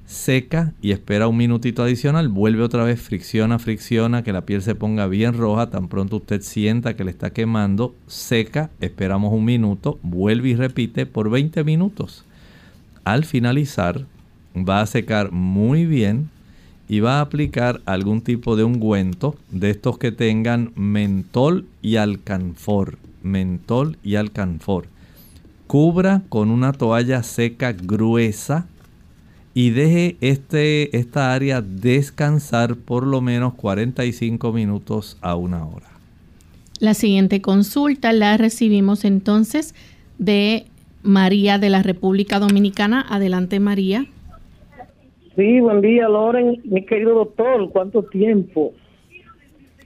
seca 0.06 0.72
y 0.80 0.92
espera 0.92 1.28
un 1.28 1.36
minutito 1.36 1.82
adicional, 1.82 2.28
vuelve 2.28 2.62
otra 2.62 2.84
vez, 2.84 3.00
fricciona, 3.00 3.58
fricciona, 3.58 4.22
que 4.22 4.32
la 4.32 4.46
piel 4.46 4.62
se 4.62 4.74
ponga 4.74 5.06
bien 5.06 5.34
roja, 5.34 5.70
tan 5.70 5.88
pronto 5.88 6.16
usted 6.16 6.40
sienta 6.42 6.96
que 6.96 7.04
le 7.04 7.10
está 7.10 7.30
quemando, 7.30 7.94
seca, 8.06 8.70
esperamos 8.80 9.32
un 9.32 9.44
minuto, 9.44 9.98
vuelve 10.02 10.50
y 10.50 10.54
repite 10.56 11.06
por 11.06 11.30
20 11.30 11.62
minutos. 11.64 12.24
Al 13.04 13.24
finalizar, 13.24 14.06
va 14.56 14.80
a 14.80 14.86
secar 14.86 15.30
muy 15.30 15.86
bien 15.86 16.30
y 16.88 17.00
va 17.00 17.18
a 17.18 17.22
aplicar 17.22 17.80
algún 17.84 18.20
tipo 18.20 18.56
de 18.56 18.64
ungüento 18.64 19.36
de 19.50 19.70
estos 19.70 19.98
que 19.98 20.10
tengan 20.10 20.72
mentol 20.74 21.66
y 21.82 21.96
alcanfor 21.96 22.98
mentol 23.22 23.96
y 24.02 24.16
alcanfor. 24.16 24.86
Cubra 25.66 26.22
con 26.28 26.50
una 26.50 26.72
toalla 26.72 27.22
seca 27.22 27.72
gruesa 27.72 28.66
y 29.54 29.70
deje 29.70 30.16
este, 30.20 30.96
esta 30.96 31.32
área 31.32 31.60
descansar 31.60 32.76
por 32.76 33.06
lo 33.06 33.20
menos 33.20 33.54
45 33.54 34.52
minutos 34.52 35.18
a 35.20 35.34
una 35.36 35.66
hora. 35.66 35.86
La 36.78 36.94
siguiente 36.94 37.42
consulta 37.42 38.12
la 38.12 38.36
recibimos 38.36 39.04
entonces 39.04 39.74
de 40.18 40.64
María 41.02 41.58
de 41.58 41.70
la 41.70 41.82
República 41.82 42.38
Dominicana. 42.38 43.04
Adelante, 43.08 43.60
María. 43.60 44.06
Sí, 45.36 45.60
buen 45.60 45.80
día, 45.80 46.08
Loren. 46.08 46.60
Mi 46.64 46.84
querido 46.84 47.14
doctor, 47.14 47.70
¿cuánto 47.70 48.02
tiempo 48.02 48.72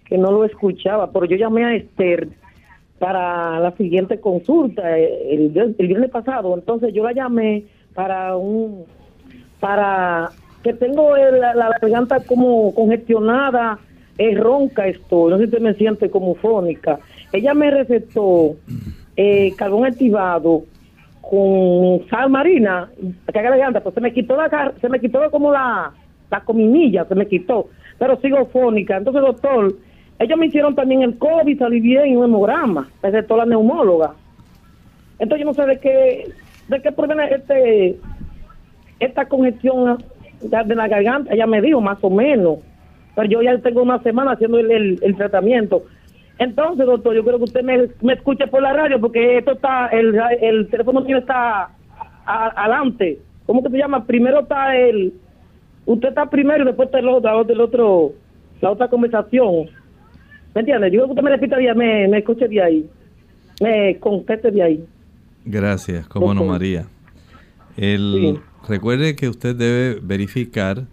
que 0.06 0.18
no 0.18 0.32
lo 0.32 0.44
escuchaba? 0.44 1.10
Pero 1.12 1.26
yo 1.26 1.36
llamé 1.36 1.64
a 1.64 1.74
Esther 1.74 2.28
para 3.04 3.60
la 3.60 3.72
siguiente 3.72 4.18
consulta 4.18 4.96
el, 4.98 5.52
el 5.54 5.86
viernes 5.86 6.10
pasado. 6.10 6.54
Entonces 6.54 6.94
yo 6.94 7.04
la 7.04 7.12
llamé 7.12 7.64
para 7.92 8.34
un 8.34 8.86
para 9.60 10.30
que 10.62 10.72
tengo 10.72 11.14
la, 11.14 11.70
garganta 11.82 12.20
como 12.20 12.74
congestionada 12.74 13.78
es 14.16 14.40
ronca 14.40 14.86
estoy, 14.86 15.32
no 15.32 15.36
sé 15.36 15.48
si 15.48 15.60
me 15.60 15.74
siente 15.74 16.08
como 16.08 16.34
fónica. 16.36 16.98
Ella 17.30 17.52
me 17.52 17.70
recetó 17.70 18.56
eh, 19.18 19.52
carbón 19.54 19.84
activado 19.84 20.62
con 21.20 22.08
sal 22.08 22.30
marina, 22.30 22.88
que 23.30 23.42
garganta, 23.42 23.82
pues 23.82 23.94
se 23.94 24.00
me 24.00 24.14
quitó 24.14 24.34
la 24.34 24.72
se 24.80 24.88
me 24.88 24.98
quitó 24.98 25.30
como 25.30 25.52
la, 25.52 25.92
la 26.30 26.40
cominilla, 26.40 27.04
se 27.04 27.14
me 27.14 27.26
quitó, 27.26 27.68
pero 27.98 28.18
sigo 28.22 28.46
fónica. 28.46 28.96
Entonces, 28.96 29.20
doctor, 29.20 29.74
ellos 30.18 30.38
me 30.38 30.46
hicieron 30.46 30.74
también 30.74 31.02
el 31.02 31.18
COVID, 31.18 31.58
salí 31.58 31.80
bien 31.80 32.06
y 32.06 32.16
un 32.16 32.24
hemograma, 32.24 32.88
me 33.02 33.10
recetó 33.10 33.36
la 33.36 33.46
neumóloga. 33.46 34.14
Entonces 35.18 35.44
yo 35.44 35.46
no 35.46 35.54
sé 35.54 35.66
de 35.66 35.78
qué, 35.80 36.28
de 36.68 36.82
qué 36.82 36.92
proviene 36.92 37.28
este, 37.30 37.98
esta 39.00 39.26
congestión 39.26 39.98
de 40.40 40.74
la 40.74 40.88
garganta, 40.88 41.32
ella 41.32 41.46
me 41.46 41.60
dijo 41.60 41.80
más 41.80 41.98
o 42.02 42.10
menos, 42.10 42.58
pero 43.14 43.28
yo 43.28 43.42
ya 43.42 43.56
tengo 43.58 43.82
una 43.82 44.02
semana 44.02 44.32
haciendo 44.32 44.58
el, 44.58 44.98
el, 45.00 45.16
tratamiento. 45.16 45.84
Entonces, 46.38 46.84
doctor, 46.84 47.14
yo 47.14 47.24
creo 47.24 47.38
que 47.38 47.44
usted 47.44 47.62
me, 47.62 47.88
me, 48.02 48.14
escuche 48.14 48.46
por 48.48 48.60
la 48.60 48.72
radio 48.72 49.00
porque 49.00 49.38
esto 49.38 49.52
está, 49.52 49.86
el, 49.88 50.20
el 50.40 50.68
teléfono 50.68 51.00
mío 51.00 51.18
está 51.18 51.70
adelante. 52.26 53.20
¿Cómo 53.46 53.62
que 53.62 53.70
se 53.70 53.78
llama? 53.78 54.04
Primero 54.04 54.40
está 54.40 54.76
el, 54.76 55.14
usted 55.86 56.08
está 56.08 56.26
primero 56.26 56.64
y 56.64 56.66
después 56.66 56.86
está 56.86 56.98
el 56.98 57.08
otro, 57.08 57.46
el 57.48 57.60
otro 57.60 58.12
la 58.60 58.70
otra 58.70 58.88
conversación. 58.88 59.66
¿Me 60.54 60.60
entiende? 60.60 60.90
Yo 60.90 61.04
que 61.04 61.10
usted 61.10 61.22
me 61.22 61.30
repita, 61.30 61.56
me, 61.74 62.08
me 62.08 62.18
escuche 62.18 62.48
de 62.48 62.62
ahí, 62.62 62.86
me 63.60 63.98
conteste 63.98 64.50
de 64.50 64.62
ahí. 64.62 64.84
Gracias, 65.44 66.06
cómo 66.06 66.32
no, 66.32 66.44
María. 66.44 66.86
El, 67.76 68.38
Recuerde 68.68 69.14
que 69.14 69.28
usted 69.28 69.54
debe 69.54 70.00
verificar 70.00 70.84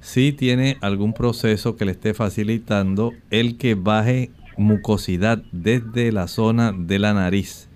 si 0.00 0.32
tiene 0.32 0.78
algún 0.80 1.12
proceso 1.12 1.76
que 1.76 1.84
le 1.84 1.92
esté 1.92 2.14
facilitando 2.14 3.12
el 3.30 3.58
que 3.58 3.74
baje 3.74 4.30
mucosidad 4.56 5.42
desde 5.52 6.12
la 6.12 6.28
zona 6.28 6.72
de 6.72 6.98
la 6.98 7.12
nariz. 7.12 7.68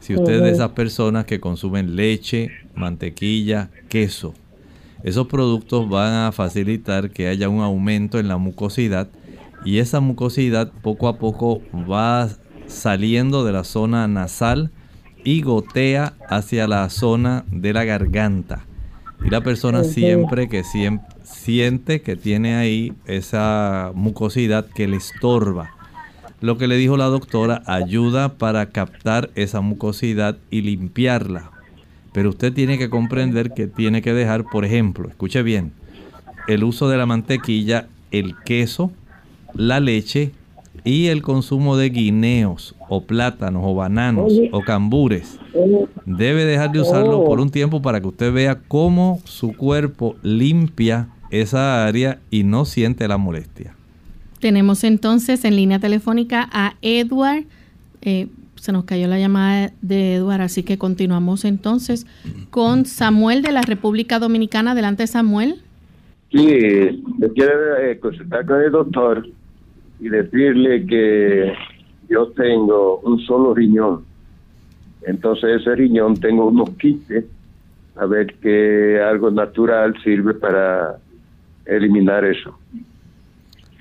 Si 0.00 0.14
usted 0.14 0.34
es 0.34 0.42
de 0.42 0.50
esas 0.50 0.72
personas 0.72 1.24
que 1.24 1.40
consumen 1.40 1.96
leche, 1.96 2.50
mantequilla, 2.74 3.70
queso, 3.88 4.34
esos 5.02 5.28
productos 5.28 5.88
van 5.88 6.26
a 6.26 6.32
facilitar 6.32 7.10
que 7.10 7.28
haya 7.28 7.48
un 7.48 7.62
aumento 7.62 8.18
en 8.18 8.28
la 8.28 8.36
mucosidad 8.36 9.08
y 9.64 9.78
esa 9.78 10.00
mucosidad 10.00 10.70
poco 10.82 11.08
a 11.08 11.18
poco 11.18 11.62
va 11.90 12.28
saliendo 12.66 13.44
de 13.44 13.52
la 13.52 13.64
zona 13.64 14.06
nasal 14.08 14.70
y 15.24 15.42
gotea 15.42 16.14
hacia 16.28 16.68
la 16.68 16.88
zona 16.90 17.44
de 17.50 17.72
la 17.72 17.84
garganta. 17.84 18.66
Y 19.24 19.30
la 19.30 19.40
persona 19.40 19.84
siempre 19.84 20.48
que 20.48 20.62
siente 21.22 22.02
que 22.02 22.16
tiene 22.16 22.56
ahí 22.56 22.92
esa 23.06 23.90
mucosidad 23.94 24.66
que 24.66 24.86
le 24.86 24.96
estorba. 24.96 25.70
Lo 26.42 26.58
que 26.58 26.68
le 26.68 26.76
dijo 26.76 26.98
la 26.98 27.06
doctora 27.06 27.62
ayuda 27.64 28.34
para 28.36 28.66
captar 28.66 29.30
esa 29.34 29.62
mucosidad 29.62 30.36
y 30.50 30.60
limpiarla. 30.60 31.50
Pero 32.12 32.28
usted 32.28 32.52
tiene 32.52 32.76
que 32.76 32.90
comprender 32.90 33.52
que 33.52 33.66
tiene 33.66 34.02
que 34.02 34.12
dejar, 34.12 34.44
por 34.44 34.66
ejemplo, 34.66 35.08
escuche 35.08 35.42
bien, 35.42 35.72
el 36.46 36.62
uso 36.62 36.90
de 36.90 36.98
la 36.98 37.06
mantequilla, 37.06 37.88
el 38.10 38.34
queso, 38.44 38.92
la 39.54 39.80
leche 39.80 40.32
y 40.84 41.06
el 41.06 41.22
consumo 41.22 41.76
de 41.76 41.90
guineos 41.90 42.74
o 42.88 43.02
plátanos 43.02 43.62
o 43.64 43.74
bananos 43.74 44.32
o 44.52 44.60
cambures. 44.60 45.38
Debe 46.04 46.44
dejar 46.44 46.72
de 46.72 46.80
usarlo 46.80 47.24
por 47.24 47.40
un 47.40 47.50
tiempo 47.50 47.80
para 47.80 48.00
que 48.00 48.08
usted 48.08 48.32
vea 48.32 48.60
cómo 48.68 49.20
su 49.24 49.56
cuerpo 49.56 50.16
limpia 50.22 51.08
esa 51.30 51.86
área 51.86 52.18
y 52.30 52.44
no 52.44 52.64
siente 52.64 53.08
la 53.08 53.16
molestia. 53.16 53.74
Tenemos 54.40 54.84
entonces 54.84 55.44
en 55.44 55.56
línea 55.56 55.78
telefónica 55.78 56.48
a 56.52 56.74
Edward. 56.82 57.44
Eh, 58.02 58.28
se 58.56 58.72
nos 58.72 58.84
cayó 58.84 59.08
la 59.08 59.18
llamada 59.18 59.72
de 59.80 60.16
Edward, 60.16 60.42
así 60.42 60.62
que 60.62 60.78
continuamos 60.78 61.44
entonces 61.44 62.06
con 62.50 62.84
Samuel 62.84 63.42
de 63.42 63.52
la 63.52 63.62
República 63.62 64.18
Dominicana. 64.18 64.72
Adelante, 64.72 65.06
Samuel. 65.06 65.62
Sí, 66.30 66.40
le 66.40 67.32
quiero 67.34 67.78
eh, 67.78 67.98
consultar 68.00 68.44
con 68.44 68.60
el 68.60 68.72
doctor 68.72 69.26
y 70.00 70.08
decirle 70.08 70.86
que 70.86 71.52
yo 72.08 72.28
tengo 72.28 72.98
un 73.00 73.20
solo 73.20 73.54
riñón. 73.54 74.04
Entonces 75.06 75.60
ese 75.60 75.74
riñón 75.74 76.16
tengo 76.16 76.46
unos 76.48 76.70
quistes, 76.70 77.24
a 77.96 78.06
ver 78.06 78.34
que 78.40 79.00
algo 79.00 79.30
natural 79.30 79.94
sirve 80.02 80.34
para 80.34 80.98
eliminar 81.66 82.24
eso. 82.24 82.58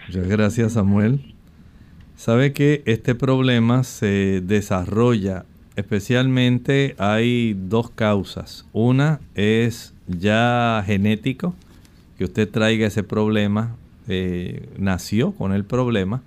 Muchas 0.07 0.27
gracias 0.27 0.73
Samuel. 0.73 1.19
Sabe 2.15 2.53
que 2.53 2.83
este 2.85 3.15
problema 3.15 3.83
se 3.83 4.41
desarrolla, 4.41 5.45
especialmente 5.75 6.95
hay 6.97 7.53
dos 7.53 7.89
causas. 7.89 8.67
Una 8.71 9.19
es 9.35 9.93
ya 10.07 10.83
genético, 10.85 11.55
que 12.17 12.25
usted 12.25 12.49
traiga 12.49 12.87
ese 12.87 13.03
problema 13.03 13.75
eh, 14.07 14.69
nació 14.77 15.31
con 15.31 15.53
el 15.53 15.65
problema. 15.65 16.21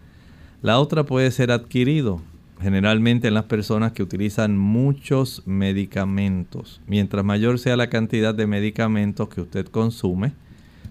La 0.62 0.78
otra 0.78 1.04
puede 1.04 1.30
ser 1.30 1.50
adquirido, 1.50 2.20
generalmente 2.60 3.28
en 3.28 3.34
las 3.34 3.44
personas 3.44 3.92
que 3.92 4.02
utilizan 4.02 4.56
muchos 4.56 5.42
medicamentos. 5.46 6.80
Mientras 6.86 7.24
mayor 7.24 7.58
sea 7.58 7.76
la 7.76 7.90
cantidad 7.90 8.34
de 8.34 8.46
medicamentos 8.46 9.28
que 9.28 9.42
usted 9.42 9.66
consume, 9.66 10.32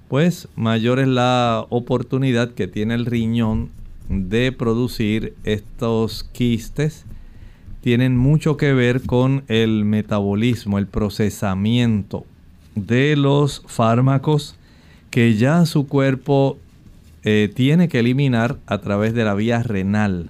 pues 0.07 0.47
mayor 0.55 0.99
es 0.99 1.07
la 1.07 1.65
oportunidad 1.69 2.51
que 2.51 2.67
tiene 2.67 2.93
el 2.93 3.05
riñón 3.05 3.69
de 4.09 4.51
producir 4.51 5.33
estos 5.43 6.23
quistes. 6.23 7.05
Tienen 7.81 8.17
mucho 8.17 8.57
que 8.57 8.73
ver 8.73 9.01
con 9.01 9.43
el 9.47 9.85
metabolismo, 9.85 10.77
el 10.77 10.87
procesamiento 10.87 12.25
de 12.75 13.15
los 13.15 13.63
fármacos 13.67 14.55
que 15.09 15.35
ya 15.35 15.65
su 15.65 15.87
cuerpo 15.87 16.57
eh, 17.25 17.51
tiene 17.53 17.89
que 17.89 17.99
eliminar 17.99 18.57
a 18.65 18.77
través 18.77 19.13
de 19.13 19.25
la 19.25 19.33
vía 19.33 19.61
renal 19.61 20.29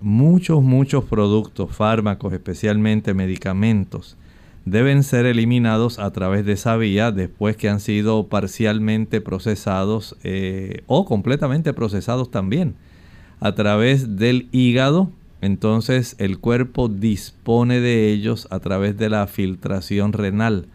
muchos, 0.00 0.62
muchos 0.62 1.04
productos, 1.04 1.74
fármacos, 1.74 2.32
especialmente 2.32 3.14
medicamentos, 3.14 4.16
deben 4.64 5.02
ser 5.02 5.26
eliminados 5.26 5.98
a 5.98 6.10
través 6.10 6.44
de 6.44 6.52
esa 6.52 6.76
vía 6.76 7.12
después 7.12 7.56
que 7.56 7.68
han 7.68 7.80
sido 7.80 8.28
parcialmente 8.28 9.20
procesados 9.20 10.16
eh, 10.22 10.82
o 10.86 11.04
completamente 11.04 11.72
procesados 11.72 12.30
también 12.30 12.74
a 13.40 13.54
través 13.54 14.16
del 14.16 14.48
hígado. 14.52 15.10
Entonces 15.40 16.14
el 16.18 16.38
cuerpo 16.38 16.88
dispone 16.88 17.80
de 17.80 18.10
ellos 18.10 18.46
a 18.50 18.60
través 18.60 18.98
de 18.98 19.08
la 19.08 19.26
filtración 19.26 20.12
renal. 20.12 20.66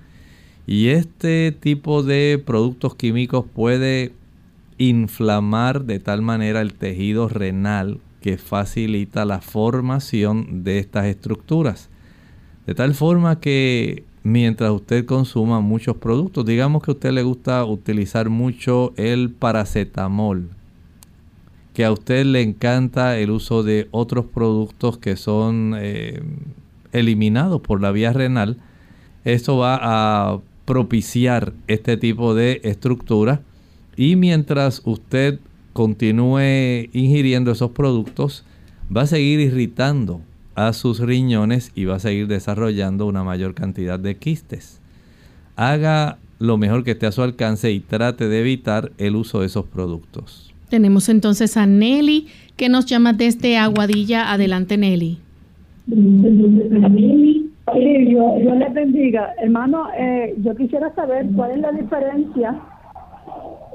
Y 0.67 0.87
este 0.87 1.51
tipo 1.51 2.01
de 2.01 2.41
productos 2.43 2.95
químicos 2.95 3.45
puede 3.53 4.13
inflamar 4.77 5.85
de 5.85 5.99
tal 5.99 6.21
manera 6.21 6.61
el 6.61 6.73
tejido 6.73 7.29
renal 7.29 7.99
que 8.21 8.37
facilita 8.37 9.23
la 9.25 9.41
formación 9.41 10.63
de 10.63 10.79
estas 10.79 11.05
estructuras. 11.05 11.89
De 12.65 12.73
tal 12.73 12.93
forma 12.95 13.39
que 13.39 14.03
mientras 14.23 14.71
usted 14.71 15.05
consuma 15.05 15.61
muchos 15.61 15.97
productos, 15.97 16.45
digamos 16.45 16.81
que 16.81 16.91
a 16.91 16.95
usted 16.95 17.11
le 17.11 17.23
gusta 17.23 17.63
utilizar 17.63 18.29
mucho 18.29 18.93
el 18.97 19.29
paracetamol, 19.29 20.49
que 21.73 21.85
a 21.85 21.91
usted 21.91 22.25
le 22.25 22.41
encanta 22.41 23.19
el 23.19 23.29
uso 23.29 23.61
de 23.61 23.87
otros 23.91 24.25
productos 24.25 24.97
que 24.97 25.15
son 25.15 25.75
eh, 25.77 26.23
eliminados 26.91 27.61
por 27.61 27.81
la 27.81 27.91
vía 27.91 28.13
renal, 28.13 28.57
eso 29.25 29.57
va 29.57 29.79
a 29.81 30.39
propiciar 30.65 31.53
este 31.67 31.97
tipo 31.97 32.33
de 32.33 32.61
estructura 32.63 33.41
y 33.97 34.15
mientras 34.15 34.81
usted 34.85 35.39
continúe 35.73 36.89
ingiriendo 36.93 37.51
esos 37.51 37.71
productos, 37.71 38.45
va 38.95 39.01
a 39.01 39.07
seguir 39.07 39.39
irritando 39.39 40.21
a 40.55 40.73
sus 40.73 40.99
riñones 40.99 41.71
y 41.75 41.85
va 41.85 41.95
a 41.95 41.99
seguir 41.99 42.27
desarrollando 42.27 43.05
una 43.07 43.23
mayor 43.23 43.53
cantidad 43.53 43.99
de 43.99 44.15
quistes. 44.15 44.79
Haga 45.55 46.17
lo 46.39 46.57
mejor 46.57 46.83
que 46.83 46.91
esté 46.91 47.05
a 47.07 47.11
su 47.11 47.21
alcance 47.21 47.71
y 47.71 47.79
trate 47.79 48.27
de 48.27 48.39
evitar 48.39 48.91
el 48.97 49.15
uso 49.15 49.41
de 49.41 49.47
esos 49.47 49.65
productos. 49.65 50.53
Tenemos 50.69 51.09
entonces 51.09 51.57
a 51.57 51.65
Nelly 51.65 52.27
que 52.57 52.69
nos 52.69 52.85
llama 52.85 53.13
desde 53.13 53.57
Aguadilla. 53.57 54.31
Adelante 54.31 54.77
Nelly. 54.77 55.19
Sí, 57.73 58.11
yo, 58.11 58.39
yo 58.39 58.55
le 58.55 58.69
bendiga. 58.69 59.33
Hermano, 59.41 59.87
eh, 59.97 60.35
yo 60.43 60.55
quisiera 60.55 60.93
saber 60.95 61.27
cuál 61.35 61.51
es 61.51 61.59
la 61.59 61.71
diferencia 61.71 62.61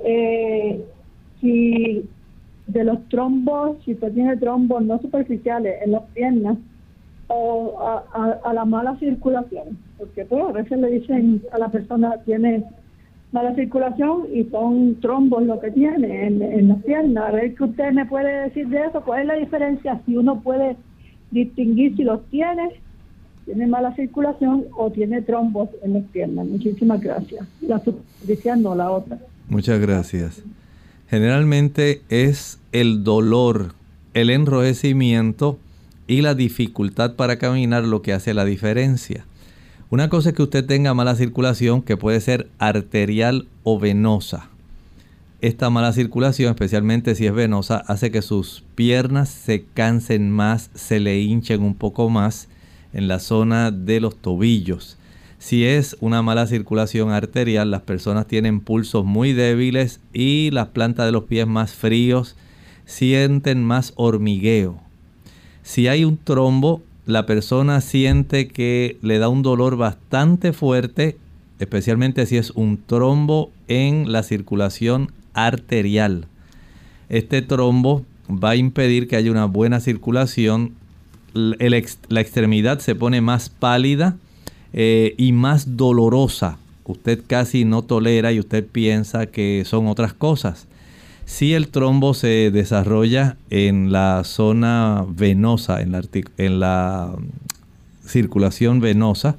eh, 0.04 0.84
si 1.40 2.08
de 2.66 2.84
los 2.84 3.08
trombos, 3.08 3.78
si 3.84 3.92
usted 3.92 4.12
tiene 4.12 4.36
trombos 4.36 4.82
no 4.82 5.00
superficiales 5.00 5.82
en 5.82 5.92
las 5.92 6.02
piernas 6.14 6.56
o 7.28 7.78
a, 8.12 8.52
la 8.52 8.64
mala 8.64 8.96
circulación, 8.98 9.78
porque 9.98 10.24
pues 10.24 10.42
a 10.42 10.52
veces 10.52 10.78
le 10.78 10.90
dicen 10.90 11.42
a 11.52 11.58
la 11.58 11.68
persona 11.68 12.16
tiene 12.24 12.64
mala 13.32 13.54
circulación 13.54 14.24
y 14.32 14.44
son 14.44 14.96
trombos 15.00 15.44
lo 15.44 15.60
que 15.60 15.70
tiene 15.70 16.26
en, 16.26 16.68
las 16.68 16.82
piernas. 16.82 17.28
A 17.28 17.32
ver 17.32 17.54
qué 17.54 17.64
usted 17.64 17.92
me 17.92 18.06
puede 18.06 18.48
decir 18.48 18.68
de 18.68 18.84
eso, 18.84 19.02
cuál 19.02 19.22
es 19.22 19.26
la 19.26 19.34
diferencia, 19.34 20.00
si 20.06 20.16
uno 20.16 20.40
puede 20.40 20.76
distinguir 21.30 21.96
si 21.96 22.02
los 22.02 22.24
tiene, 22.26 22.70
tiene 23.44 23.66
mala 23.66 23.94
circulación 23.94 24.64
o 24.76 24.90
tiene 24.90 25.22
trombos 25.22 25.68
en 25.82 25.94
las 25.94 26.04
piernas. 26.04 26.46
Muchísimas 26.46 27.00
gracias. 27.00 27.46
La 27.60 27.78
superficie 27.78 28.56
no, 28.56 28.74
la 28.74 28.90
otra. 28.90 29.18
Muchas 29.50 29.80
gracias. 29.80 30.42
Generalmente 31.08 32.02
es 32.08 32.60
el 32.70 33.02
dolor, 33.02 33.74
el 34.14 34.30
enrojecimiento 34.30 35.58
y 36.06 36.20
la 36.20 36.36
dificultad 36.36 37.16
para 37.16 37.36
caminar 37.36 37.82
lo 37.82 38.00
que 38.00 38.12
hace 38.12 38.32
la 38.32 38.44
diferencia. 38.44 39.24
Una 39.90 40.08
cosa 40.08 40.28
es 40.28 40.36
que 40.36 40.44
usted 40.44 40.64
tenga 40.64 40.94
mala 40.94 41.16
circulación 41.16 41.82
que 41.82 41.96
puede 41.96 42.20
ser 42.20 42.48
arterial 42.60 43.48
o 43.64 43.80
venosa. 43.80 44.48
Esta 45.40 45.68
mala 45.68 45.92
circulación, 45.92 46.50
especialmente 46.50 47.16
si 47.16 47.26
es 47.26 47.32
venosa, 47.32 47.78
hace 47.88 48.12
que 48.12 48.22
sus 48.22 48.62
piernas 48.76 49.30
se 49.30 49.64
cansen 49.74 50.30
más, 50.30 50.70
se 50.76 51.00
le 51.00 51.18
hinchen 51.18 51.62
un 51.62 51.74
poco 51.74 52.08
más 52.08 52.46
en 52.92 53.08
la 53.08 53.18
zona 53.18 53.72
de 53.72 53.98
los 53.98 54.14
tobillos. 54.14 54.96
Si 55.40 55.64
es 55.64 55.96
una 56.00 56.20
mala 56.20 56.46
circulación 56.46 57.12
arterial, 57.12 57.70
las 57.70 57.80
personas 57.80 58.26
tienen 58.26 58.60
pulsos 58.60 59.06
muy 59.06 59.32
débiles 59.32 59.98
y 60.12 60.50
las 60.50 60.68
plantas 60.68 61.06
de 61.06 61.12
los 61.12 61.24
pies 61.24 61.46
más 61.46 61.72
fríos, 61.72 62.36
sienten 62.84 63.64
más 63.64 63.94
hormigueo. 63.96 64.78
Si 65.62 65.88
hay 65.88 66.04
un 66.04 66.18
trombo, 66.18 66.82
la 67.06 67.24
persona 67.24 67.80
siente 67.80 68.48
que 68.48 68.98
le 69.00 69.18
da 69.18 69.30
un 69.30 69.42
dolor 69.42 69.78
bastante 69.78 70.52
fuerte, 70.52 71.16
especialmente 71.58 72.26
si 72.26 72.36
es 72.36 72.50
un 72.50 72.76
trombo 72.76 73.50
en 73.66 74.12
la 74.12 74.22
circulación 74.22 75.10
arterial. 75.32 76.26
Este 77.08 77.40
trombo 77.40 78.04
va 78.28 78.50
a 78.50 78.56
impedir 78.56 79.08
que 79.08 79.16
haya 79.16 79.30
una 79.30 79.46
buena 79.46 79.80
circulación. 79.80 80.74
la 81.32 82.20
extremidad 82.20 82.80
se 82.80 82.94
pone 82.94 83.22
más 83.22 83.48
pálida 83.48 84.18
eh, 84.72 85.14
y 85.16 85.32
más 85.32 85.76
dolorosa. 85.76 86.58
Usted 86.84 87.20
casi 87.26 87.64
no 87.64 87.82
tolera 87.82 88.32
y 88.32 88.40
usted 88.40 88.66
piensa 88.66 89.26
que 89.26 89.64
son 89.64 89.86
otras 89.86 90.12
cosas. 90.12 90.66
Si 91.24 91.54
el 91.54 91.68
trombo 91.68 92.14
se 92.14 92.50
desarrolla 92.50 93.36
en 93.50 93.92
la 93.92 94.22
zona 94.24 95.04
venosa, 95.08 95.80
en 95.80 95.92
la, 95.92 96.02
en 96.38 96.60
la 96.60 97.14
circulación 98.04 98.80
venosa, 98.80 99.36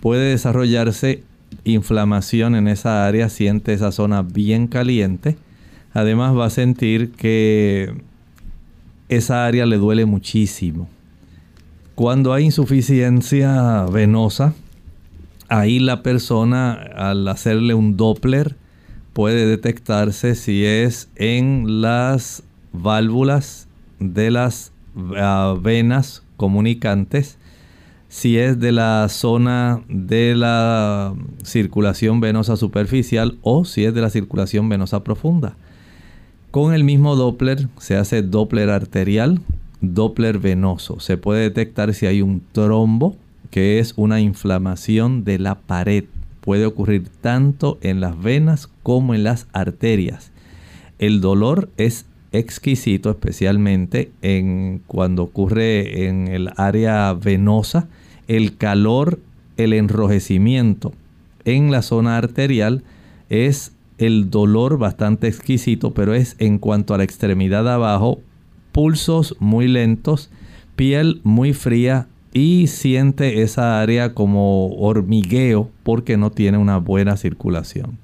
puede 0.00 0.30
desarrollarse 0.30 1.22
inflamación 1.62 2.56
en 2.56 2.66
esa 2.66 3.06
área, 3.06 3.28
siente 3.28 3.72
esa 3.72 3.92
zona 3.92 4.22
bien 4.22 4.66
caliente. 4.66 5.36
Además 5.92 6.36
va 6.36 6.46
a 6.46 6.50
sentir 6.50 7.12
que 7.12 7.94
esa 9.08 9.46
área 9.46 9.66
le 9.66 9.76
duele 9.76 10.06
muchísimo. 10.06 10.88
Cuando 11.94 12.32
hay 12.32 12.46
insuficiencia 12.46 13.84
venosa, 13.84 14.52
ahí 15.48 15.78
la 15.78 16.02
persona 16.02 16.72
al 16.72 17.28
hacerle 17.28 17.74
un 17.74 17.96
Doppler 17.96 18.56
puede 19.12 19.46
detectarse 19.46 20.34
si 20.34 20.64
es 20.64 21.08
en 21.14 21.82
las 21.82 22.42
válvulas 22.72 23.68
de 24.00 24.32
las 24.32 24.72
ah, 25.16 25.54
venas 25.62 26.24
comunicantes, 26.36 27.38
si 28.08 28.38
es 28.38 28.58
de 28.58 28.72
la 28.72 29.08
zona 29.08 29.80
de 29.88 30.34
la 30.34 31.14
circulación 31.44 32.18
venosa 32.18 32.56
superficial 32.56 33.38
o 33.42 33.64
si 33.64 33.84
es 33.84 33.94
de 33.94 34.00
la 34.00 34.10
circulación 34.10 34.68
venosa 34.68 35.04
profunda. 35.04 35.54
Con 36.50 36.74
el 36.74 36.82
mismo 36.82 37.14
Doppler 37.14 37.68
se 37.78 37.96
hace 37.96 38.22
Doppler 38.22 38.70
arterial, 38.70 39.40
Doppler 39.80 40.38
venoso. 40.38 41.00
Se 41.00 41.16
puede 41.16 41.42
detectar 41.42 41.94
si 41.94 42.06
hay 42.06 42.22
un 42.22 42.42
trombo, 42.52 43.16
que 43.50 43.78
es 43.78 43.94
una 43.96 44.20
inflamación 44.20 45.24
de 45.24 45.38
la 45.38 45.56
pared 45.56 46.04
puede 46.44 46.66
ocurrir 46.66 47.08
tanto 47.22 47.78
en 47.80 48.00
las 48.00 48.20
venas 48.20 48.68
como 48.82 49.14
en 49.14 49.24
las 49.24 49.46
arterias. 49.54 50.30
El 50.98 51.22
dolor 51.22 51.70
es 51.78 52.04
exquisito, 52.32 53.08
especialmente 53.08 54.12
en 54.20 54.82
cuando 54.86 55.22
ocurre 55.22 56.06
en 56.06 56.28
el 56.28 56.50
área 56.56 57.14
venosa. 57.14 57.88
El 58.28 58.58
calor, 58.58 59.20
el 59.56 59.72
enrojecimiento 59.72 60.92
en 61.46 61.70
la 61.70 61.80
zona 61.80 62.18
arterial 62.18 62.82
es 63.30 63.72
el 63.96 64.28
dolor 64.28 64.76
bastante 64.76 65.28
exquisito, 65.28 65.94
pero 65.94 66.12
es 66.12 66.36
en 66.38 66.58
cuanto 66.58 66.92
a 66.92 66.98
la 66.98 67.04
extremidad 67.04 67.64
de 67.64 67.70
abajo, 67.70 68.20
pulsos 68.74 69.36
muy 69.38 69.68
lentos, 69.68 70.30
piel 70.74 71.20
muy 71.22 71.54
fría, 71.54 72.08
y 72.32 72.66
siente 72.66 73.42
esa 73.42 73.80
área 73.80 74.12
como 74.12 74.74
hormigueo 74.74 75.70
porque 75.84 76.16
no 76.16 76.32
tiene 76.32 76.58
una 76.58 76.78
buena 76.78 77.16
circulación. 77.16 77.96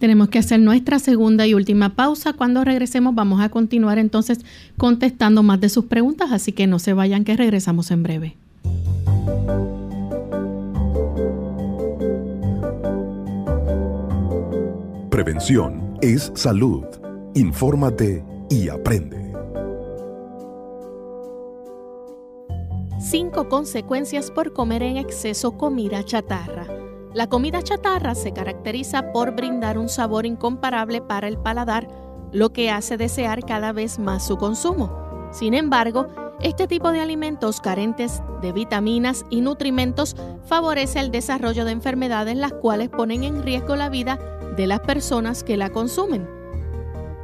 Tenemos 0.00 0.28
que 0.28 0.40
hacer 0.40 0.58
nuestra 0.58 0.98
segunda 0.98 1.46
y 1.46 1.54
última 1.54 1.94
pausa. 1.94 2.32
Cuando 2.32 2.64
regresemos 2.64 3.14
vamos 3.14 3.40
a 3.40 3.48
continuar 3.48 3.98
entonces 3.98 4.40
contestando 4.76 5.44
más 5.44 5.60
de 5.60 5.68
sus 5.68 5.84
preguntas, 5.84 6.32
así 6.32 6.50
que 6.50 6.66
no 6.66 6.80
se 6.80 6.92
vayan 6.92 7.22
que 7.22 7.36
regresamos 7.36 7.92
en 7.92 8.02
breve. 8.02 8.36
Prevención 15.08 15.96
es 16.02 16.32
salud. 16.34 16.84
Infórmate 17.36 18.24
y 18.50 18.68
aprende. 18.68 19.25
Consecuencias 23.44 24.30
por 24.30 24.54
comer 24.54 24.82
en 24.82 24.96
exceso 24.96 25.58
comida 25.58 26.02
chatarra. 26.02 26.66
La 27.12 27.28
comida 27.28 27.62
chatarra 27.62 28.14
se 28.14 28.32
caracteriza 28.32 29.12
por 29.12 29.36
brindar 29.36 29.78
un 29.78 29.90
sabor 29.90 30.24
incomparable 30.24 31.02
para 31.02 31.28
el 31.28 31.36
paladar, 31.36 31.86
lo 32.32 32.52
que 32.52 32.70
hace 32.70 32.96
desear 32.96 33.44
cada 33.44 33.72
vez 33.72 33.98
más 33.98 34.26
su 34.26 34.36
consumo. 34.36 35.28
Sin 35.32 35.52
embargo, 35.52 36.08
este 36.40 36.66
tipo 36.66 36.90
de 36.92 37.00
alimentos 37.00 37.60
carentes 37.60 38.22
de 38.40 38.52
vitaminas 38.52 39.24
y 39.30 39.42
nutrimentos 39.42 40.16
favorece 40.46 40.98
el 40.98 41.10
desarrollo 41.10 41.64
de 41.66 41.72
enfermedades 41.72 42.36
las 42.36 42.54
cuales 42.54 42.88
ponen 42.88 43.22
en 43.22 43.42
riesgo 43.42 43.76
la 43.76 43.90
vida 43.90 44.18
de 44.56 44.66
las 44.66 44.80
personas 44.80 45.44
que 45.44 45.58
la 45.58 45.70
consumen. 45.70 46.28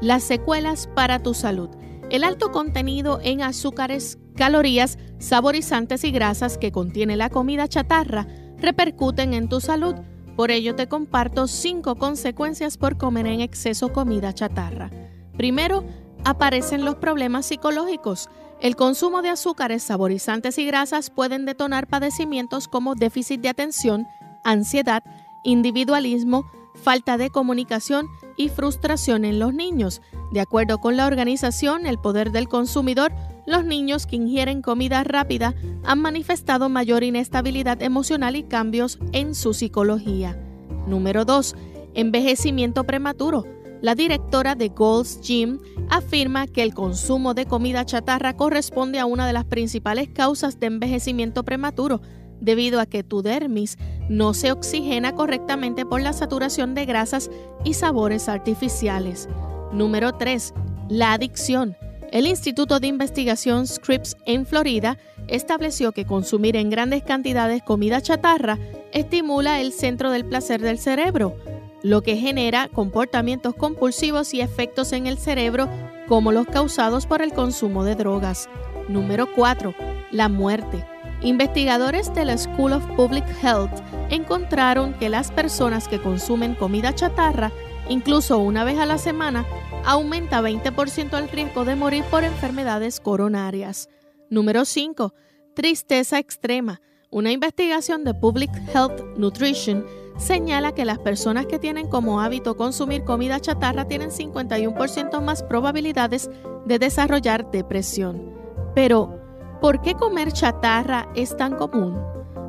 Las 0.03 0.23
secuelas 0.23 0.89
para 0.95 1.21
tu 1.21 1.33
salud. 1.33 1.71
El 2.11 2.23
alto 2.23 2.53
contenido 2.53 3.19
en 3.23 3.43
azúcares 3.43 4.19
calorías, 4.37 4.99
saborizantes 5.19 6.05
y 6.05 6.11
grasas 6.11 6.59
que 6.59 6.73
contiene 6.73 7.17
la 7.17 7.31
comida 7.31 7.69
chatarra 7.69 8.27
repercuten 8.59 9.35
en 9.35 9.49
tu 9.49 9.61
salud. 9.61 9.95
Por 10.37 10.51
ello 10.51 10.75
te 10.75 10.89
comparto 10.89 11.47
cinco 11.47 11.97
consecuencias 11.97 12.79
por 12.79 12.97
comer 12.97 13.27
en 13.27 13.41
exceso 13.41 13.93
comida 13.93 14.33
chatarra. 14.33 14.91
Primero, 15.37 15.85
aparecen 16.25 16.85
los 16.85 16.97
problemas 16.97 17.47
psicológicos. 17.47 18.29
El 18.61 18.77
consumo 18.77 19.23
de 19.23 19.29
azúcares, 19.29 19.83
saborizantes 19.83 20.57
y 20.59 20.65
grasas 20.65 21.11
pueden 21.11 21.45
detonar 21.45 21.89
padecimientos 21.89 22.69
como 22.69 22.95
déficit 22.95 23.41
de 23.41 23.49
atención, 23.49 24.07
ansiedad, 24.45 25.03
individualismo, 25.43 26.51
falta 26.75 27.19
de 27.19 27.29
comunicación 27.29 28.09
y 28.37 28.49
frustración 28.49 29.25
en 29.25 29.39
los 29.39 29.53
niños. 29.53 30.01
De 30.31 30.41
acuerdo 30.41 30.79
con 30.79 30.97
la 30.97 31.07
organización 31.07 31.87
El 31.87 31.99
Poder 31.99 32.31
del 32.31 32.49
Consumidor, 32.49 33.13
los 33.47 33.65
niños 33.65 34.07
que 34.07 34.17
ingieren 34.17 34.63
comida 34.63 35.03
rápida 35.05 35.55
han 35.85 36.01
manifestado 36.01 36.69
mayor 36.69 37.03
inestabilidad 37.03 37.83
emocional 37.83 38.37
y 38.37 38.45
cambios 38.45 38.99
en 39.13 39.35
su 39.35 39.55
psicología. 39.55 40.39
Número 40.87 41.25
2. 41.25 41.55
Envejecimiento 41.95 42.85
prematuro. 42.85 43.45
La 43.81 43.97
directora 43.97 44.55
de 44.55 44.69
Gold's 44.69 45.21
Gym 45.23 45.59
afirma 45.91 46.47
que 46.47 46.63
el 46.63 46.73
consumo 46.73 47.35
de 47.35 47.47
comida 47.47 47.85
chatarra 47.85 48.37
corresponde 48.37 49.01
a 49.01 49.07
una 49.07 49.27
de 49.27 49.33
las 49.33 49.45
principales 49.45 50.09
causas 50.09 50.61
de 50.61 50.67
envejecimiento 50.69 51.45
prematuro, 51.45 52.01
debido 52.41 52.81
a 52.81 52.87
que 52.87 53.03
tu 53.03 53.23
dermis 53.23 53.79
no 54.09 54.35
se 54.35 54.53
oxigena 54.53 55.15
correctamente 55.15 55.85
por 55.85 56.01
la 56.01 56.13
saturación 56.13 56.75
de 56.75 56.87
grasas 56.87 57.31
y 57.65 57.75
sabores 57.75 58.29
artificiales. 58.29 59.29
Número 59.73 60.13
3. 60.13 60.55
La 60.89 61.13
adicción. 61.13 61.77
El 62.13 62.27
Instituto 62.27 62.79
de 62.79 62.89
Investigación 62.89 63.67
Scripps 63.67 64.19
en 64.27 64.45
Florida 64.45 64.99
estableció 65.29 65.93
que 65.93 66.05
consumir 66.05 66.57
en 66.57 66.69
grandes 66.69 67.03
cantidades 67.03 67.63
comida 67.63 68.03
chatarra 68.03 68.59
estimula 68.93 69.63
el 69.63 69.73
centro 69.73 70.11
del 70.11 70.27
placer 70.27 70.61
del 70.61 70.79
cerebro, 70.79 71.35
lo 71.83 72.03
que 72.03 72.19
genera 72.19 72.69
comportamientos 72.69 73.55
compulsivos 73.55 74.35
y 74.35 74.43
efectos 74.43 74.93
en 74.93 75.07
el 75.07 75.17
cerebro 75.17 75.71
como 76.07 76.33
los 76.33 76.47
causados 76.47 77.07
por 77.07 77.23
el 77.23 77.33
consumo 77.33 77.83
de 77.83 77.95
drogas. 77.95 78.51
Número 78.91 79.33
4. 79.35 79.75
La 80.11 80.29
muerte. 80.29 80.85
Investigadores 81.23 82.13
de 82.13 82.27
la 82.27 82.37
School 82.37 82.75
of 82.75 82.85
Public 82.95 83.25
Health 83.43 83.73
encontraron 84.11 84.93
que 84.99 85.09
las 85.09 85.33
personas 85.33 85.89
que 85.89 85.99
consumen 85.99 86.57
comida 86.57 86.95
chatarra, 86.95 87.53
incluso 87.89 88.37
una 88.37 88.65
vez 88.65 88.79
a 88.79 88.85
la 88.85 88.99
semana, 88.99 89.47
aumenta 89.85 90.41
20% 90.41 91.19
el 91.19 91.29
riesgo 91.29 91.65
de 91.65 91.77
morir 91.77 92.05
por 92.11 92.25
enfermedades 92.25 93.01
coronarias. 93.01 93.89
Número 94.31 94.65
5. 94.65 95.15
Tristeza 95.55 96.19
extrema. 96.19 96.81
Una 97.11 97.31
investigación 97.31 98.05
de 98.05 98.15
Public 98.15 98.51
Health 98.73 99.17
Nutrition 99.17 99.85
señala 100.17 100.73
que 100.73 100.85
las 100.85 100.99
personas 100.99 101.47
que 101.47 101.59
tienen 101.59 101.89
como 101.89 102.21
hábito 102.21 102.57
consumir 102.57 103.05
comida 103.05 103.41
chatarra 103.41 103.87
tienen 103.87 104.11
51% 104.11 105.21
más 105.21 105.43
probabilidades 105.43 106.31
de 106.65 106.79
desarrollar 106.79 107.51
depresión. 107.51 108.33
Pero, 108.75 109.21
¿por 109.61 109.83
qué 109.83 109.95
comer 109.95 110.33
chatarra 110.33 111.09
es 111.15 111.37
tan 111.37 111.57
común? 111.57 111.99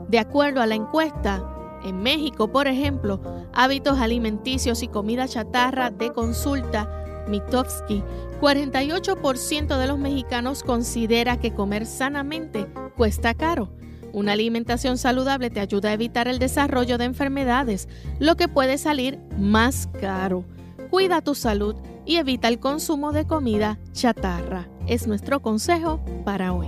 De 0.08 0.20
acuerdo 0.20 0.62
a 0.62 0.68
la 0.68 0.76
encuesta, 0.76 1.50
en 1.84 2.02
México, 2.02 2.48
por 2.48 2.68
ejemplo, 2.68 3.20
hábitos 3.52 4.00
alimenticios 4.00 4.84
y 4.84 4.88
comida 4.88 5.28
chatarra 5.28 5.90
de 5.90 6.14
consulta, 6.14 7.03
Mitofsky, 7.28 8.04
48% 8.42 9.78
de 9.78 9.88
los 9.88 9.98
mexicanos 9.98 10.64
considera 10.64 11.40
que 11.40 11.54
comer 11.54 11.86
sanamente 11.86 12.68
cuesta 12.96 13.34
caro. 13.34 13.72
Una 14.12 14.34
alimentación 14.34 14.98
saludable 14.98 15.50
te 15.50 15.60
ayuda 15.60 15.90
a 15.90 15.94
evitar 15.94 16.28
el 16.28 16.38
desarrollo 16.38 16.98
de 16.98 17.06
enfermedades, 17.06 17.90
lo 18.20 18.36
que 18.36 18.48
puede 18.48 18.78
salir 18.78 19.20
más 19.38 19.90
caro. 20.00 20.46
Cuida 20.92 21.22
tu 21.22 21.34
salud 21.34 21.76
y 22.06 22.18
evita 22.18 22.48
el 22.48 22.60
consumo 22.60 23.12
de 23.12 23.26
comida 23.26 23.80
chatarra. 23.92 24.68
Es 24.88 25.08
nuestro 25.08 25.42
consejo 25.42 26.00
para 26.26 26.54
hoy. 26.54 26.68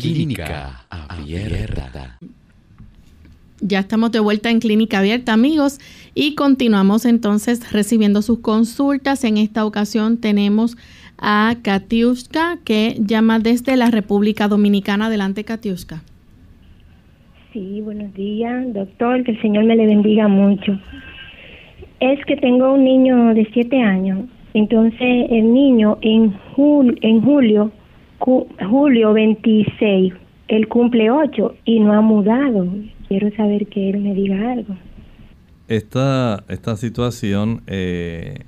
Clínica 0.00 0.84
Abierta. 0.90 2.18
Ya 3.60 3.78
estamos 3.78 4.12
de 4.12 4.20
vuelta 4.20 4.50
en 4.50 4.60
Clínica 4.60 4.98
Abierta, 4.98 5.32
amigos, 5.32 5.78
y 6.14 6.34
continuamos 6.34 7.06
entonces 7.06 7.72
recibiendo 7.72 8.20
sus 8.20 8.40
consultas. 8.40 9.24
En 9.24 9.38
esta 9.38 9.64
ocasión 9.64 10.18
tenemos 10.18 10.76
a 11.18 11.56
Katiuska, 11.62 12.58
que 12.64 12.96
llama 13.00 13.38
desde 13.38 13.76
la 13.76 13.90
República 13.90 14.48
Dominicana. 14.48 15.06
Adelante, 15.06 15.44
Katiuska. 15.44 16.02
Sí, 17.52 17.80
buenos 17.80 18.12
días, 18.12 18.74
doctor. 18.74 19.24
Que 19.24 19.32
el 19.32 19.40
Señor 19.40 19.64
me 19.64 19.76
le 19.76 19.86
bendiga 19.86 20.28
mucho. 20.28 20.78
Es 22.00 22.22
que 22.26 22.36
tengo 22.36 22.74
un 22.74 22.84
niño 22.84 23.32
de 23.32 23.48
siete 23.54 23.80
años. 23.80 24.26
Entonces, 24.52 25.26
el 25.30 25.54
niño 25.54 25.96
en, 26.02 26.34
en 27.00 27.22
julio 27.22 27.72
julio 28.18 29.12
26, 29.12 30.12
él 30.48 30.68
cumple 30.68 31.10
8 31.10 31.54
y 31.64 31.80
no 31.80 31.92
ha 31.92 32.00
mudado. 32.00 32.66
Quiero 33.08 33.34
saber 33.36 33.66
que 33.66 33.90
él 33.90 34.00
me 34.00 34.14
diga 34.14 34.52
algo. 34.52 34.76
Esta, 35.68 36.44
esta 36.48 36.76
situación 36.76 37.62
eh, 37.66 38.44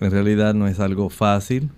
en 0.00 0.10
realidad 0.10 0.54
no 0.54 0.66
es 0.66 0.80
algo 0.80 1.10
fácil. 1.10 1.70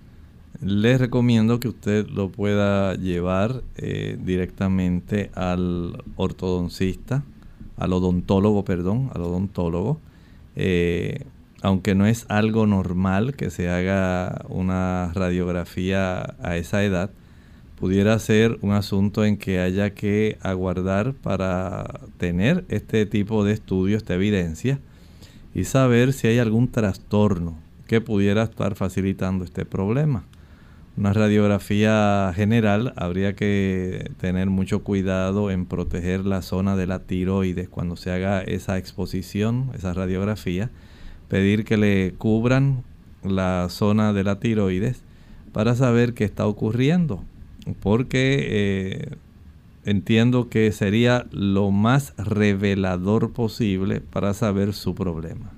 Les 0.61 0.99
recomiendo 0.99 1.59
que 1.59 1.67
usted 1.67 2.07
lo 2.07 2.29
pueda 2.29 2.95
llevar 2.95 3.61
eh, 3.75 4.17
directamente 4.23 5.29
al 5.35 6.01
ortodoncista, 6.15 7.23
al 7.77 7.93
odontólogo, 7.93 8.63
perdón, 8.63 9.09
al 9.13 9.21
odontólogo. 9.23 9.99
Eh, 10.55 11.25
aunque 11.65 11.95
no 11.95 12.05
es 12.05 12.27
algo 12.29 12.67
normal 12.67 13.33
que 13.33 13.49
se 13.49 13.71
haga 13.71 14.45
una 14.49 15.11
radiografía 15.15 16.35
a 16.39 16.57
esa 16.57 16.83
edad, 16.83 17.09
pudiera 17.79 18.19
ser 18.19 18.59
un 18.61 18.73
asunto 18.73 19.25
en 19.25 19.37
que 19.37 19.59
haya 19.59 19.95
que 19.95 20.37
aguardar 20.43 21.15
para 21.15 22.01
tener 22.19 22.65
este 22.69 23.07
tipo 23.07 23.43
de 23.43 23.53
estudio, 23.53 23.97
esta 23.97 24.13
evidencia, 24.13 24.77
y 25.55 25.63
saber 25.63 26.13
si 26.13 26.27
hay 26.27 26.37
algún 26.37 26.67
trastorno 26.67 27.57
que 27.87 27.99
pudiera 27.99 28.43
estar 28.43 28.75
facilitando 28.75 29.43
este 29.43 29.65
problema. 29.65 30.23
Una 30.97 31.13
radiografía 31.13 32.31
general 32.35 32.93
habría 32.95 33.33
que 33.33 34.11
tener 34.19 34.51
mucho 34.51 34.83
cuidado 34.83 35.49
en 35.49 35.65
proteger 35.65 36.27
la 36.27 36.43
zona 36.43 36.75
de 36.75 36.85
la 36.85 36.99
tiroides 36.99 37.69
cuando 37.69 37.95
se 37.95 38.11
haga 38.11 38.41
esa 38.41 38.77
exposición, 38.77 39.71
esa 39.73 39.95
radiografía 39.95 40.69
pedir 41.27 41.65
que 41.65 41.77
le 41.77 42.13
cubran 42.17 42.83
la 43.23 43.67
zona 43.69 44.13
de 44.13 44.23
la 44.23 44.39
tiroides 44.39 45.03
para 45.51 45.75
saber 45.75 46.13
qué 46.13 46.23
está 46.23 46.47
ocurriendo. 46.47 47.23
Porque 47.81 48.45
eh, 48.49 49.15
entiendo 49.85 50.49
que 50.49 50.71
sería 50.71 51.25
lo 51.31 51.71
más 51.71 52.13
revelador 52.17 53.33
posible 53.33 54.01
para 54.01 54.33
saber 54.33 54.73
su 54.73 54.93
problema. 54.93 55.51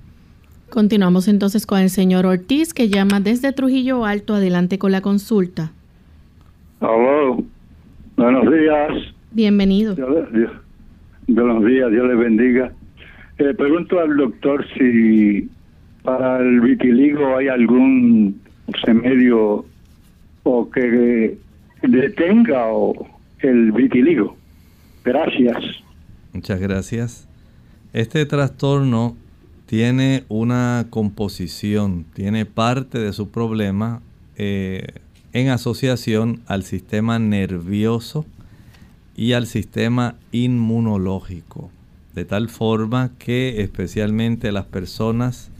Continuamos 0.70 1.28
entonces 1.28 1.66
con 1.66 1.80
el 1.80 1.90
señor 1.90 2.26
Ortiz 2.26 2.74
que 2.74 2.88
llama 2.88 3.20
desde 3.20 3.52
Trujillo 3.52 4.04
Alto. 4.04 4.34
Adelante 4.34 4.78
con 4.78 4.92
la 4.92 5.00
consulta. 5.00 5.72
Hola, 6.80 7.42
buenos 8.16 8.44
días. 8.52 9.14
Bienvenido. 9.32 9.96
buenos 11.26 11.64
días, 11.64 11.90
Dios 11.90 12.06
le 12.06 12.14
bendiga. 12.14 12.72
Le 13.38 13.54
pregunto 13.54 13.98
al 13.98 14.16
doctor 14.16 14.64
si 14.76 15.48
para 16.08 16.38
el 16.38 16.62
vitiligo 16.62 17.36
hay 17.36 17.48
algún 17.48 18.40
remedio 18.82 19.66
o 20.42 20.70
que 20.70 21.36
detenga 21.82 22.66
el 23.40 23.72
vitiligo. 23.72 24.34
Gracias. 25.04 25.58
Muchas 26.32 26.60
gracias. 26.60 27.28
Este 27.92 28.24
trastorno 28.24 29.16
tiene 29.66 30.24
una 30.30 30.86
composición, 30.88 32.06
tiene 32.14 32.46
parte 32.46 32.98
de 32.98 33.12
su 33.12 33.28
problema 33.28 34.00
eh, 34.36 34.86
en 35.34 35.50
asociación 35.50 36.40
al 36.46 36.62
sistema 36.62 37.18
nervioso 37.18 38.24
y 39.14 39.34
al 39.34 39.46
sistema 39.46 40.14
inmunológico, 40.32 41.70
de 42.14 42.24
tal 42.24 42.48
forma 42.48 43.10
que 43.18 43.60
especialmente 43.60 44.52
las 44.52 44.64
personas 44.64 45.50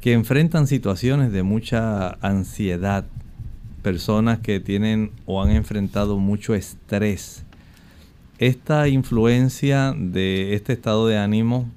que 0.00 0.12
enfrentan 0.12 0.66
situaciones 0.66 1.32
de 1.32 1.42
mucha 1.42 2.16
ansiedad, 2.22 3.04
personas 3.82 4.38
que 4.38 4.60
tienen 4.60 5.10
o 5.26 5.42
han 5.42 5.50
enfrentado 5.50 6.18
mucho 6.18 6.54
estrés. 6.54 7.44
Esta 8.38 8.88
influencia 8.88 9.94
de 9.96 10.54
este 10.54 10.72
estado 10.72 11.06
de 11.06 11.18
ánimo 11.18 11.68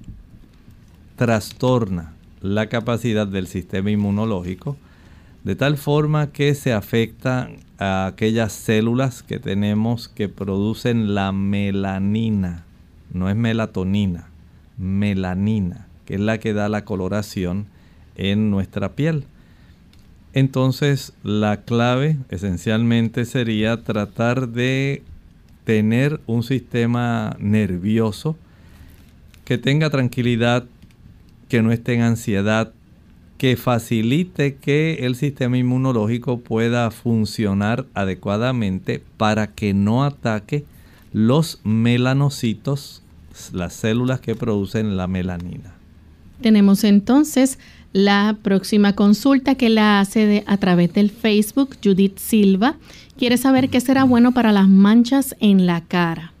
trastorna 1.16 2.14
la 2.40 2.68
capacidad 2.68 3.26
del 3.26 3.46
sistema 3.46 3.90
inmunológico 3.90 4.76
de 5.44 5.56
tal 5.56 5.76
forma 5.76 6.32
que 6.32 6.54
se 6.54 6.72
afecta 6.72 7.50
a 7.78 8.06
aquellas 8.06 8.52
células 8.52 9.22
que 9.22 9.38
tenemos 9.38 10.08
que 10.08 10.30
producen 10.30 11.14
la 11.14 11.32
melanina, 11.32 12.64
no 13.12 13.28
es 13.28 13.36
melatonina, 13.36 14.30
melanina, 14.78 15.86
que 16.06 16.14
es 16.14 16.20
la 16.20 16.38
que 16.38 16.54
da 16.54 16.70
la 16.70 16.86
coloración 16.86 17.66
en 18.16 18.50
nuestra 18.50 18.92
piel. 18.92 19.24
Entonces 20.32 21.12
la 21.22 21.62
clave 21.62 22.18
esencialmente 22.28 23.24
sería 23.24 23.82
tratar 23.82 24.48
de 24.48 25.02
tener 25.64 26.20
un 26.26 26.42
sistema 26.42 27.36
nervioso 27.38 28.36
que 29.44 29.58
tenga 29.58 29.90
tranquilidad, 29.90 30.64
que 31.48 31.62
no 31.62 31.70
esté 31.70 31.94
en 31.94 32.02
ansiedad, 32.02 32.72
que 33.38 33.56
facilite 33.56 34.56
que 34.56 35.00
el 35.02 35.16
sistema 35.16 35.58
inmunológico 35.58 36.40
pueda 36.40 36.90
funcionar 36.90 37.86
adecuadamente 37.94 39.02
para 39.16 39.48
que 39.48 39.74
no 39.74 40.04
ataque 40.04 40.64
los 41.12 41.60
melanocitos, 41.62 43.02
las 43.52 43.72
células 43.74 44.20
que 44.20 44.34
producen 44.34 44.96
la 44.96 45.06
melanina. 45.06 45.74
Tenemos 46.40 46.84
entonces 46.84 47.58
la 47.94 48.36
próxima 48.42 48.94
consulta 48.94 49.54
que 49.54 49.70
la 49.70 50.00
hace 50.00 50.42
a 50.46 50.56
través 50.58 50.92
del 50.92 51.10
Facebook 51.10 51.76
Judith 51.82 52.18
Silva. 52.18 52.74
Quiere 53.16 53.38
saber 53.38 53.70
qué 53.70 53.80
será 53.80 54.02
bueno 54.02 54.32
para 54.32 54.50
las 54.52 54.68
manchas 54.68 55.36
en 55.38 55.64
la 55.64 55.80
cara. 55.80 56.32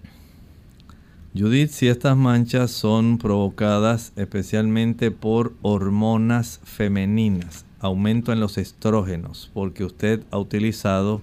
Judith, 1.36 1.70
si 1.70 1.86
estas 1.86 2.16
manchas 2.16 2.72
son 2.72 3.18
provocadas 3.18 4.12
especialmente 4.16 5.12
por 5.12 5.54
hormonas 5.62 6.60
femeninas, 6.64 7.64
aumento 7.78 8.32
en 8.32 8.40
los 8.40 8.58
estrógenos, 8.58 9.50
porque 9.54 9.84
usted 9.84 10.24
ha 10.32 10.38
utilizado, 10.38 11.20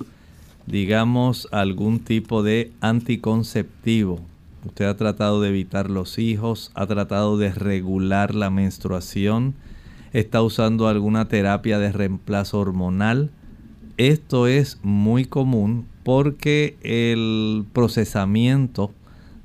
digamos, 0.65 1.49
algún 1.51 1.99
tipo 1.99 2.41
de 2.41 2.71
anticonceptivo, 2.79 4.21
usted 4.65 4.85
ha 4.85 4.95
tratado 4.95 5.41
de 5.41 5.49
evitar 5.49 5.89
los 5.89 6.19
hijos, 6.19 6.71
ha 6.73 6.87
tratado 6.87 7.37
de 7.37 7.51
regular 7.51 8.33
la 8.33 8.49
menstruación, 8.49 9.55
está 10.13 10.41
usando 10.41 10.87
alguna 10.87 11.27
terapia 11.27 11.79
de 11.79 11.91
reemplazo 11.91 12.59
hormonal, 12.59 13.31
esto 13.97 14.47
es 14.47 14.79
muy 14.83 15.25
común 15.25 15.85
porque 16.03 16.75
el 16.81 17.65
procesamiento 17.73 18.91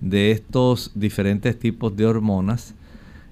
de 0.00 0.30
estos 0.30 0.92
diferentes 0.94 1.58
tipos 1.58 1.96
de 1.96 2.06
hormonas 2.06 2.74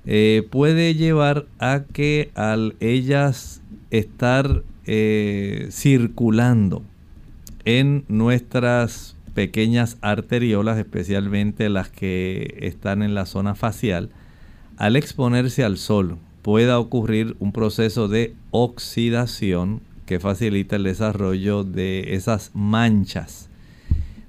eh, 0.06 0.46
puede 0.50 0.94
llevar 0.94 1.46
a 1.58 1.84
que 1.92 2.30
al 2.34 2.76
ellas 2.80 3.62
estar 3.90 4.62
eh, 4.86 5.68
circulando 5.70 6.82
en 7.64 8.04
nuestras 8.08 9.16
pequeñas 9.34 9.96
arteriolas, 10.02 10.78
especialmente 10.78 11.68
las 11.70 11.88
que 11.88 12.58
están 12.60 13.02
en 13.02 13.14
la 13.14 13.26
zona 13.26 13.54
facial, 13.54 14.10
al 14.76 14.96
exponerse 14.96 15.64
al 15.64 15.78
sol 15.78 16.18
pueda 16.44 16.78
ocurrir 16.78 17.34
un 17.40 17.50
proceso 17.50 18.06
de 18.06 18.36
oxidación 18.52 19.80
que 20.06 20.20
facilita 20.20 20.76
el 20.76 20.84
desarrollo 20.84 21.64
de 21.64 22.14
esas 22.14 22.52
manchas 22.54 23.48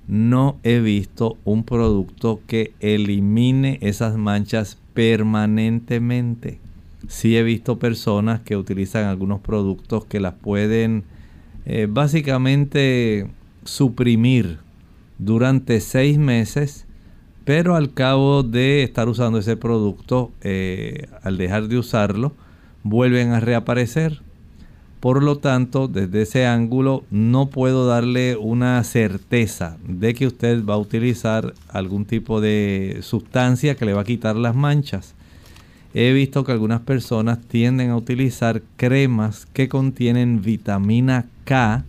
no 0.08 0.58
he 0.64 0.80
visto 0.80 1.38
un 1.46 1.64
producto 1.64 2.42
que 2.48 2.74
elimine 2.80 3.80
esas 3.82 4.18
manchas 4.18 4.78
permanentemente. 4.94 6.60
Sí 7.08 7.38
he 7.38 7.44
visto 7.44 7.80
personas 7.80 8.42
que 8.42 8.58
utilizan 8.58 9.06
algunos 9.06 9.42
productos 9.42 10.06
que 10.06 10.20
las 10.20 10.34
pueden 10.34 11.04
eh, 11.66 11.88
básicamente 11.90 13.28
suprimir 13.64 14.60
durante 15.18 15.80
seis 15.80 16.18
meses, 16.18 16.85
pero 17.46 17.76
al 17.76 17.94
cabo 17.94 18.42
de 18.42 18.84
estar 18.84 19.08
usando 19.08 19.38
ese 19.38 19.56
producto, 19.56 20.32
eh, 20.42 21.08
al 21.22 21.38
dejar 21.38 21.68
de 21.68 21.78
usarlo, 21.78 22.34
vuelven 22.84 23.32
a 23.32 23.40
reaparecer. 23.40 24.22
Por 25.00 25.22
lo 25.22 25.38
tanto, 25.38 25.88
desde 25.88 26.24
ese 26.24 26.48
ángulo 26.48 27.04
no 27.12 27.50
puedo 27.52 27.86
darle 27.86 28.36
una 28.36 28.84
certeza 28.84 29.78
de 29.88 30.16
que 30.16 30.26
usted 30.26 30.66
va 30.66 30.74
a 30.74 30.80
utilizar 30.80 31.54
algún 31.70 32.06
tipo 32.06 32.42
de 32.42 33.00
sustancia 33.02 33.76
que 33.76 33.86
le 33.86 33.94
va 33.94 34.02
a 34.02 34.06
quitar 34.06 34.36
las 34.36 34.56
manchas. 34.56 35.14
He 35.94 36.12
visto 36.12 36.44
que 36.44 36.52
algunas 36.52 36.82
personas 36.82 37.40
tienden 37.42 37.92
a 37.92 37.98
utilizar 37.98 38.64
cremas 38.76 39.46
que 39.54 39.70
contienen 39.70 40.42
vitamina 40.42 41.28
K 41.44 41.86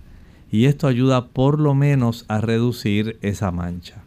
y 0.53 0.67
esto 0.67 0.87
ayuda 0.87 1.29
por 1.29 1.59
lo 1.59 1.75
menos 1.75 2.27
a 2.29 2.43
reducir 2.43 3.19
esa 3.23 3.51
mancha. 3.51 4.06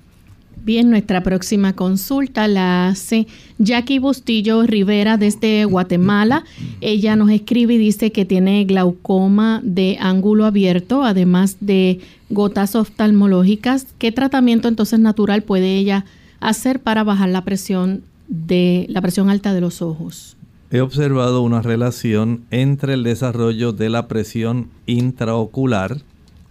Bien, 0.64 0.90
nuestra 0.90 1.24
próxima 1.24 1.74
consulta 1.74 2.48
la 2.48 2.90
hace 2.90 3.28
Jackie 3.58 4.00
Bustillo 4.00 4.64
Rivera 4.64 5.18
desde 5.18 5.66
Guatemala. 5.66 6.44
Ella 6.82 7.16
nos 7.16 7.32
escribe 7.32 7.76
y 7.76 7.78
dice 7.78 8.12
que 8.12 8.26
tiene 8.26 8.66
glaucoma 8.66 9.62
de 9.64 9.98
ángulo 10.00 10.46
abierto, 10.46 11.04
además 11.04 11.58
de 11.62 12.02
gotas 12.30 12.76
oftalmológicas. 12.76 13.88
¿Qué 13.98 14.12
tratamiento 14.12 14.68
entonces 14.68 15.00
natural 15.00 15.44
puede 15.44 15.78
ella 15.78 16.06
hacer 16.40 16.82
para 16.82 17.04
bajar 17.04 17.30
la 17.30 17.46
presión 17.46 18.04
de 18.28 18.86
la 18.90 19.02
presión 19.02 19.30
alta 19.30 19.54
de 19.54 19.62
los 19.62 19.82
ojos? 19.82 20.36
He 20.72 20.82
observado 20.82 21.42
una 21.42 21.62
relación 21.62 22.44
entre 22.52 22.94
el 22.94 23.04
desarrollo 23.04 23.72
de 23.72 23.90
la 23.90 24.08
presión 24.08 24.68
intraocular, 24.86 26.02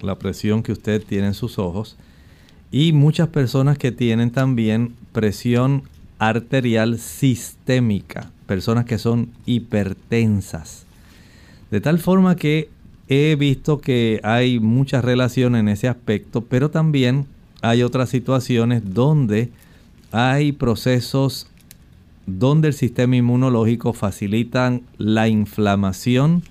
la 0.01 0.19
presión 0.19 0.63
que 0.65 0.73
usted 0.73 1.05
tiene 1.05 1.29
en 1.29 1.35
sus 1.35 1.59
ojos, 1.59 1.97
y 2.71 2.93
muchas 2.93 3.29
personas 3.29 3.79
que 3.79 3.93
tienen 3.93 4.31
también 4.31 4.95
presión 5.13 5.85
arterial 6.19 6.99
sistémica, 6.99 8.31
personas 8.47 8.85
que 8.85 8.99
son 8.99 9.31
hipertensas. 9.47 10.85
De 11.71 11.81
tal 11.81 11.99
forma 11.99 12.37
que 12.37 12.69
he 13.09 13.37
visto 13.37 13.81
que 13.81 14.21
hay 14.23 14.61
mucha 14.61 15.01
relación 15.01 15.57
en 15.57 15.69
ese 15.69 15.89
aspecto, 15.89 16.43
pero 16.43 16.71
también 16.71 17.27
hay 17.63 17.83
otras 17.83 18.11
situaciones 18.11 18.83
donde 18.95 19.51
hay 20.13 20.53
procesos 20.53 21.49
donde 22.27 22.69
el 22.69 22.75
sistema 22.75 23.17
inmunológico 23.17 23.95
facilitan 23.95 24.83
la 24.99 25.29
inflamación 25.29 26.43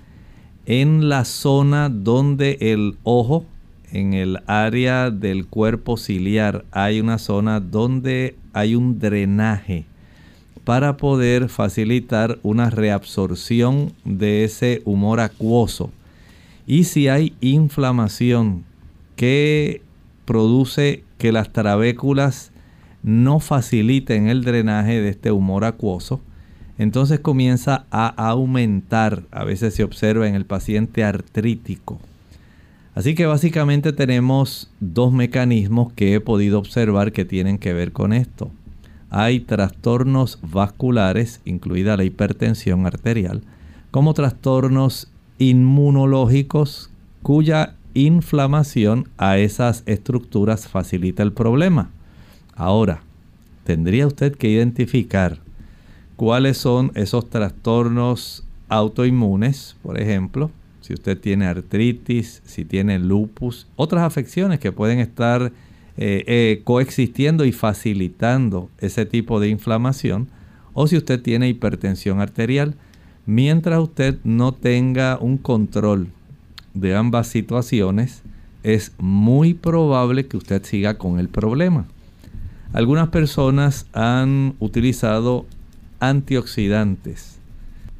en 0.66 1.08
la 1.08 1.24
zona 1.24 1.88
donde 1.88 2.58
el 2.60 2.96
ojo 3.04 3.46
en 3.92 4.14
el 4.14 4.40
área 4.46 5.10
del 5.10 5.46
cuerpo 5.46 5.96
ciliar 5.96 6.64
hay 6.70 7.00
una 7.00 7.18
zona 7.18 7.60
donde 7.60 8.36
hay 8.52 8.74
un 8.74 8.98
drenaje 8.98 9.84
para 10.64 10.96
poder 10.98 11.48
facilitar 11.48 12.38
una 12.42 12.68
reabsorción 12.68 13.92
de 14.04 14.44
ese 14.44 14.82
humor 14.84 15.20
acuoso. 15.20 15.90
Y 16.66 16.84
si 16.84 17.08
hay 17.08 17.34
inflamación 17.40 18.64
que 19.16 19.80
produce 20.26 21.04
que 21.16 21.32
las 21.32 21.50
trabéculas 21.52 22.52
no 23.02 23.40
faciliten 23.40 24.28
el 24.28 24.44
drenaje 24.44 25.00
de 25.00 25.08
este 25.08 25.32
humor 25.32 25.64
acuoso, 25.64 26.20
entonces 26.76 27.20
comienza 27.20 27.86
a 27.90 28.08
aumentar, 28.08 29.22
a 29.30 29.44
veces 29.44 29.74
se 29.74 29.84
observa 29.84 30.28
en 30.28 30.34
el 30.34 30.44
paciente 30.44 31.02
artrítico, 31.02 31.98
Así 32.98 33.14
que 33.14 33.26
básicamente 33.26 33.92
tenemos 33.92 34.72
dos 34.80 35.12
mecanismos 35.12 35.92
que 35.92 36.14
he 36.14 36.20
podido 36.20 36.58
observar 36.58 37.12
que 37.12 37.24
tienen 37.24 37.56
que 37.56 37.72
ver 37.72 37.92
con 37.92 38.12
esto. 38.12 38.50
Hay 39.08 39.38
trastornos 39.38 40.40
vasculares, 40.42 41.40
incluida 41.44 41.96
la 41.96 42.02
hipertensión 42.02 42.86
arterial, 42.86 43.42
como 43.92 44.14
trastornos 44.14 45.12
inmunológicos 45.38 46.90
cuya 47.22 47.76
inflamación 47.94 49.08
a 49.16 49.38
esas 49.38 49.84
estructuras 49.86 50.66
facilita 50.66 51.22
el 51.22 51.32
problema. 51.32 51.92
Ahora, 52.56 53.02
tendría 53.62 54.08
usted 54.08 54.34
que 54.34 54.50
identificar 54.50 55.38
cuáles 56.16 56.58
son 56.58 56.90
esos 56.96 57.30
trastornos 57.30 58.44
autoinmunes, 58.68 59.76
por 59.84 60.00
ejemplo, 60.00 60.50
si 60.88 60.94
usted 60.94 61.20
tiene 61.20 61.44
artritis, 61.44 62.40
si 62.46 62.64
tiene 62.64 62.98
lupus, 62.98 63.66
otras 63.76 64.04
afecciones 64.04 64.58
que 64.58 64.72
pueden 64.72 65.00
estar 65.00 65.52
eh, 65.98 66.24
eh, 66.26 66.62
coexistiendo 66.64 67.44
y 67.44 67.52
facilitando 67.52 68.70
ese 68.78 69.04
tipo 69.04 69.38
de 69.38 69.50
inflamación, 69.50 70.30
o 70.72 70.86
si 70.86 70.96
usted 70.96 71.20
tiene 71.20 71.50
hipertensión 71.50 72.22
arterial, 72.22 72.74
mientras 73.26 73.80
usted 73.80 74.16
no 74.24 74.52
tenga 74.52 75.18
un 75.20 75.36
control 75.36 76.08
de 76.72 76.96
ambas 76.96 77.26
situaciones, 77.26 78.22
es 78.62 78.92
muy 78.96 79.52
probable 79.52 80.26
que 80.26 80.38
usted 80.38 80.64
siga 80.64 80.96
con 80.96 81.18
el 81.18 81.28
problema. 81.28 81.86
Algunas 82.72 83.08
personas 83.08 83.84
han 83.92 84.54
utilizado 84.58 85.44
antioxidantes 86.00 87.37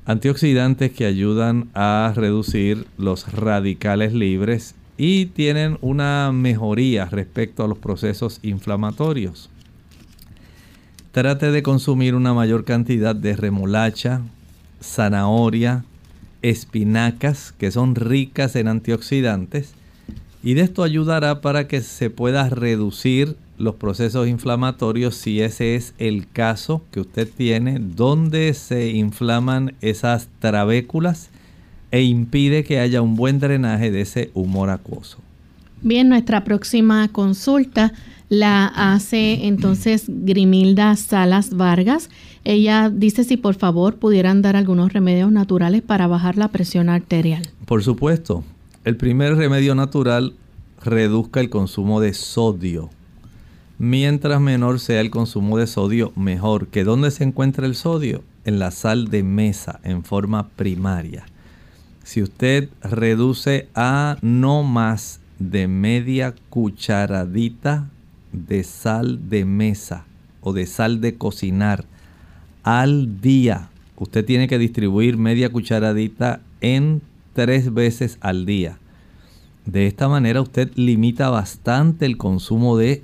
antioxidantes 0.08 0.90
que 0.90 1.04
ayudan 1.04 1.68
a 1.74 2.14
reducir 2.16 2.86
los 2.96 3.30
radicales 3.30 4.14
libres 4.14 4.74
y 4.96 5.26
tienen 5.26 5.76
una 5.82 6.32
mejoría 6.32 7.04
respecto 7.04 7.62
a 7.62 7.68
los 7.68 7.76
procesos 7.76 8.40
inflamatorios. 8.42 9.50
Trate 11.12 11.50
de 11.50 11.62
consumir 11.62 12.14
una 12.14 12.32
mayor 12.32 12.64
cantidad 12.64 13.14
de 13.14 13.36
remolacha, 13.36 14.22
zanahoria, 14.82 15.84
espinacas, 16.40 17.52
que 17.52 17.70
son 17.70 17.94
ricas 17.94 18.56
en 18.56 18.68
antioxidantes, 18.68 19.74
y 20.42 20.54
de 20.54 20.62
esto 20.62 20.84
ayudará 20.84 21.42
para 21.42 21.68
que 21.68 21.82
se 21.82 22.08
pueda 22.08 22.48
reducir 22.48 23.36
los 23.58 23.74
procesos 23.74 24.28
inflamatorios 24.28 25.14
si 25.16 25.40
ese 25.40 25.74
es 25.74 25.94
el 25.98 26.28
caso 26.28 26.82
que 26.90 27.00
usted 27.00 27.28
tiene, 27.28 27.78
donde 27.80 28.54
se 28.54 28.90
inflaman 28.90 29.74
esas 29.80 30.28
trabéculas 30.38 31.30
e 31.90 32.02
impide 32.02 32.64
que 32.64 32.80
haya 32.80 33.02
un 33.02 33.16
buen 33.16 33.38
drenaje 33.38 33.90
de 33.90 34.02
ese 34.02 34.30
humor 34.34 34.70
acuoso. 34.70 35.18
Bien, 35.82 36.08
nuestra 36.08 36.44
próxima 36.44 37.08
consulta 37.08 37.92
la 38.28 38.66
hace 38.66 39.46
entonces 39.46 40.04
Grimilda 40.08 40.94
Salas 40.96 41.56
Vargas. 41.56 42.10
Ella 42.44 42.90
dice 42.90 43.24
si 43.24 43.36
por 43.36 43.54
favor 43.54 43.96
pudieran 43.96 44.42
dar 44.42 44.56
algunos 44.56 44.92
remedios 44.92 45.32
naturales 45.32 45.82
para 45.82 46.06
bajar 46.06 46.36
la 46.36 46.48
presión 46.48 46.88
arterial. 46.88 47.42
Por 47.64 47.82
supuesto, 47.82 48.44
el 48.84 48.96
primer 48.96 49.36
remedio 49.36 49.74
natural 49.74 50.34
reduzca 50.84 51.40
el 51.40 51.50
consumo 51.50 52.00
de 52.00 52.12
sodio. 52.12 52.90
Mientras 53.78 54.40
menor 54.40 54.80
sea 54.80 55.00
el 55.00 55.10
consumo 55.10 55.56
de 55.56 55.68
sodio, 55.68 56.12
mejor. 56.16 56.66
¿Que 56.66 56.82
dónde 56.82 57.12
se 57.12 57.22
encuentra 57.22 57.64
el 57.64 57.76
sodio? 57.76 58.24
En 58.44 58.58
la 58.58 58.72
sal 58.72 59.08
de 59.08 59.22
mesa, 59.22 59.78
en 59.84 60.02
forma 60.02 60.48
primaria. 60.48 61.26
Si 62.02 62.20
usted 62.22 62.70
reduce 62.82 63.68
a 63.76 64.16
no 64.20 64.64
más 64.64 65.20
de 65.38 65.68
media 65.68 66.34
cucharadita 66.50 67.88
de 68.32 68.64
sal 68.64 69.28
de 69.28 69.44
mesa 69.44 70.06
o 70.40 70.52
de 70.52 70.66
sal 70.66 71.00
de 71.00 71.14
cocinar 71.14 71.84
al 72.62 73.20
día. 73.20 73.70
Usted 73.96 74.24
tiene 74.24 74.48
que 74.48 74.58
distribuir 74.58 75.16
media 75.16 75.50
cucharadita 75.50 76.40
en 76.60 77.00
tres 77.32 77.72
veces 77.72 78.18
al 78.20 78.46
día. 78.46 78.78
De 79.66 79.86
esta 79.86 80.08
manera 80.08 80.40
usted 80.40 80.70
limita 80.74 81.30
bastante 81.30 82.06
el 82.06 82.16
consumo 82.16 82.76
de 82.76 83.02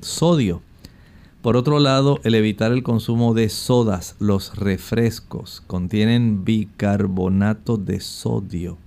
sodio. 0.00 0.62
Por 1.42 1.56
otro 1.56 1.78
lado, 1.78 2.20
el 2.24 2.34
evitar 2.34 2.72
el 2.72 2.82
consumo 2.82 3.34
de 3.34 3.50
sodas, 3.50 4.16
los 4.18 4.56
refrescos, 4.56 5.62
contienen 5.66 6.44
bicarbonato 6.44 7.76
de 7.76 8.00
sodio. 8.00 8.78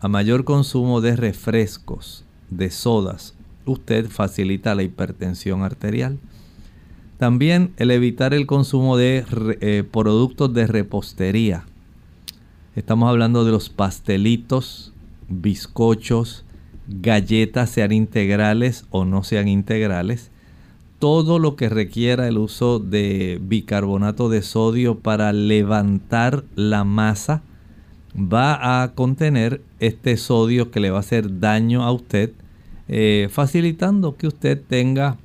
A 0.00 0.08
mayor 0.08 0.44
consumo 0.44 1.00
de 1.00 1.16
refrescos, 1.16 2.24
de 2.48 2.70
sodas, 2.70 3.34
usted 3.66 4.08
facilita 4.08 4.74
la 4.74 4.82
hipertensión 4.82 5.62
arterial. 5.62 6.18
También 7.18 7.72
el 7.76 7.90
evitar 7.90 8.34
el 8.34 8.46
consumo 8.46 8.96
de 8.96 9.24
eh, 9.60 9.84
productos 9.84 10.52
de 10.54 10.66
repostería. 10.66 11.66
Estamos 12.74 13.08
hablando 13.08 13.44
de 13.44 13.52
los 13.52 13.68
pastelitos, 13.68 14.92
bizcochos, 15.28 16.44
galletas, 17.00 17.70
sean 17.70 17.92
integrales 17.92 18.84
o 18.90 19.04
no 19.04 19.24
sean 19.24 19.48
integrales. 19.48 20.30
Todo 20.98 21.38
lo 21.38 21.56
que 21.56 21.68
requiera 21.68 22.28
el 22.28 22.38
uso 22.38 22.78
de 22.78 23.40
bicarbonato 23.42 24.28
de 24.28 24.42
sodio 24.42 24.98
para 24.98 25.32
levantar 25.32 26.44
la 26.54 26.84
masa 26.84 27.42
va 28.16 28.82
a 28.82 28.92
contener 28.94 29.62
este 29.80 30.16
sodio 30.16 30.70
que 30.70 30.80
le 30.80 30.90
va 30.90 30.98
a 30.98 31.00
hacer 31.00 31.40
daño 31.40 31.82
a 31.82 31.92
usted 31.92 32.32
eh, 32.88 33.28
facilitando 33.30 34.16
que 34.16 34.26
usted 34.26 34.60
tenga 34.60 35.16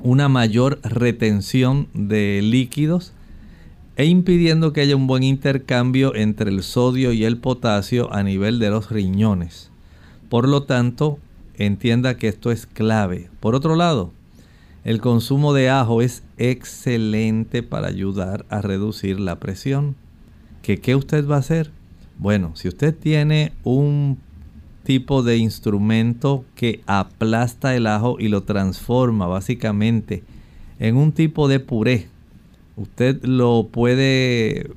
una 0.00 0.28
mayor 0.28 0.80
retención 0.82 1.88
de 1.92 2.40
líquidos 2.42 3.12
e 3.96 4.06
impidiendo 4.06 4.72
que 4.72 4.80
haya 4.80 4.96
un 4.96 5.06
buen 5.08 5.24
intercambio 5.24 6.14
entre 6.14 6.50
el 6.50 6.62
sodio 6.62 7.12
y 7.12 7.24
el 7.24 7.36
potasio 7.36 8.12
a 8.12 8.22
nivel 8.22 8.60
de 8.60 8.70
los 8.70 8.90
riñones. 8.90 9.67
Por 10.28 10.48
lo 10.48 10.64
tanto, 10.64 11.18
entienda 11.54 12.16
que 12.16 12.28
esto 12.28 12.50
es 12.50 12.66
clave. 12.66 13.30
Por 13.40 13.54
otro 13.54 13.76
lado, 13.76 14.12
el 14.84 15.00
consumo 15.00 15.52
de 15.52 15.70
ajo 15.70 16.02
es 16.02 16.22
excelente 16.36 17.62
para 17.62 17.88
ayudar 17.88 18.46
a 18.48 18.60
reducir 18.60 19.20
la 19.20 19.38
presión. 19.40 19.96
¿Qué, 20.62 20.78
¿Qué 20.78 20.94
usted 20.94 21.26
va 21.28 21.36
a 21.36 21.40
hacer? 21.40 21.70
Bueno, 22.18 22.52
si 22.54 22.68
usted 22.68 22.96
tiene 22.96 23.52
un 23.64 24.18
tipo 24.88 25.22
de 25.22 25.36
instrumento 25.36 26.46
que 26.54 26.80
aplasta 26.86 27.76
el 27.76 27.86
ajo 27.86 28.16
y 28.18 28.28
lo 28.28 28.44
transforma 28.44 29.26
básicamente 29.26 30.22
en 30.78 30.96
un 30.96 31.12
tipo 31.12 31.46
de 31.46 31.60
puré. 31.60 32.08
Usted 32.74 33.22
lo 33.22 33.68
puede 33.70 34.70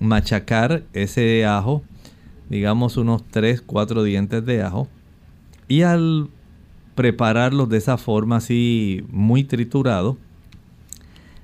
machacar 0.00 0.84
ese 0.94 1.44
ajo, 1.44 1.82
digamos 2.48 2.96
unos 2.96 3.24
3, 3.28 3.60
4 3.60 4.04
dientes 4.04 4.46
de 4.46 4.62
ajo, 4.62 4.88
y 5.68 5.82
al 5.82 6.28
prepararlo 6.94 7.66
de 7.66 7.78
esa 7.78 7.98
forma 7.98 8.36
así 8.36 9.04
muy 9.10 9.44
triturado, 9.44 10.16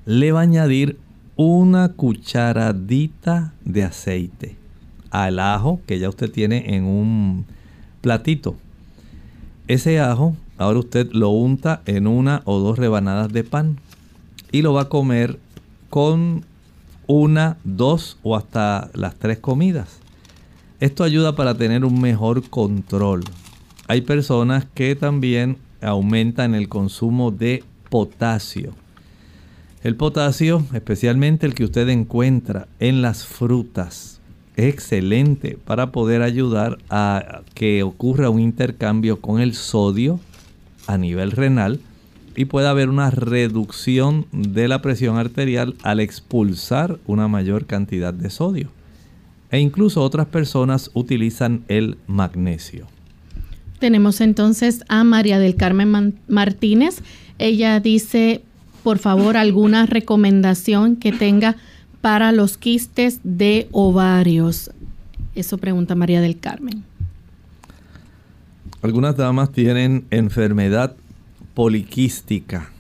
le 0.06 0.32
va 0.32 0.40
a 0.40 0.42
añadir 0.42 0.98
una 1.36 1.90
cucharadita 1.90 3.54
de 3.64 3.84
aceite 3.84 4.56
al 5.10 5.38
ajo 5.38 5.80
que 5.86 5.98
ya 5.98 6.08
usted 6.08 6.30
tiene 6.30 6.74
en 6.74 6.84
un 6.84 7.44
platito. 8.00 8.56
Ese 9.68 10.00
ajo, 10.00 10.34
ahora 10.58 10.80
usted 10.80 11.10
lo 11.12 11.30
unta 11.30 11.82
en 11.86 12.06
una 12.06 12.42
o 12.44 12.58
dos 12.58 12.78
rebanadas 12.78 13.32
de 13.32 13.44
pan 13.44 13.78
y 14.50 14.62
lo 14.62 14.72
va 14.72 14.82
a 14.82 14.88
comer 14.88 15.38
con 15.88 16.44
una, 17.06 17.58
dos 17.64 18.18
o 18.22 18.36
hasta 18.36 18.90
las 18.94 19.14
tres 19.16 19.38
comidas. 19.38 20.00
Esto 20.80 21.04
ayuda 21.04 21.36
para 21.36 21.54
tener 21.54 21.84
un 21.84 22.00
mejor 22.00 22.48
control. 22.50 23.22
Hay 23.87 24.01
personas 24.01 24.66
que 24.72 24.97
también 24.97 25.59
aumentan 25.82 26.55
el 26.55 26.68
consumo 26.68 27.30
de 27.30 27.62
potasio. 27.91 28.72
El 29.82 29.97
potasio, 29.97 30.64
especialmente 30.72 31.45
el 31.45 31.55
que 31.55 31.64
usted 31.64 31.91
encuentra 31.91 32.66
en 32.80 33.03
las 33.03 33.26
frutas, 33.26 34.22
excelente 34.57 35.59
para 35.62 35.93
poder 35.93 36.22
ayudar 36.22 36.78
a 36.89 37.43
que 37.55 37.82
ocurra 37.82 38.30
un 38.30 38.41
intercambio 38.41 39.20
con 39.20 39.41
el 39.41 39.53
sodio 39.55 40.18
a 40.87 40.97
nivel 40.97 41.32
renal 41.32 41.80
y 42.37 42.47
pueda 42.47 42.70
haber 42.70 42.89
una 42.89 43.11
reducción 43.11 44.26
de 44.32 44.66
la 44.66 44.80
presión 44.80 45.18
arterial 45.18 45.76
al 45.82 46.01
expulsar 46.01 46.99
una 47.07 47.28
mayor 47.28 47.66
cantidad 47.66 48.14
de 48.14 48.30
sodio. 48.30 48.70
E 49.51 49.61
incluso 49.61 50.03
otras 50.03 50.26
personas 50.26 50.91
utilizan 50.95 51.64
el 51.68 51.99
magnesio. 52.07 52.93
Tenemos 53.85 54.22
entonces 54.22 54.82
a 54.89 55.05
María 55.05 55.39
del 55.39 55.57
Carmen 55.57 56.18
Martínez. 56.26 57.03
Ella 57.39 57.80
dice, 57.80 58.41
por 58.82 58.99
favor, 58.99 59.37
alguna 59.37 59.85
recomendación 59.85 60.97
que 60.97 61.12
tenga 61.12 61.57
para 62.01 62.32
los 62.32 62.57
quistes 62.57 63.20
de 63.24 63.68
ovarios? 63.72 64.70
Eso 65.35 65.59
pregunta 65.59 65.95
María 65.95 66.22
del 66.22 66.39
Carmen. 66.39 66.82
Algunas 68.80 69.18
damas 69.18 69.53
tienen 69.53 70.07
enfermedad 70.09 70.97
poliquística 71.53 72.70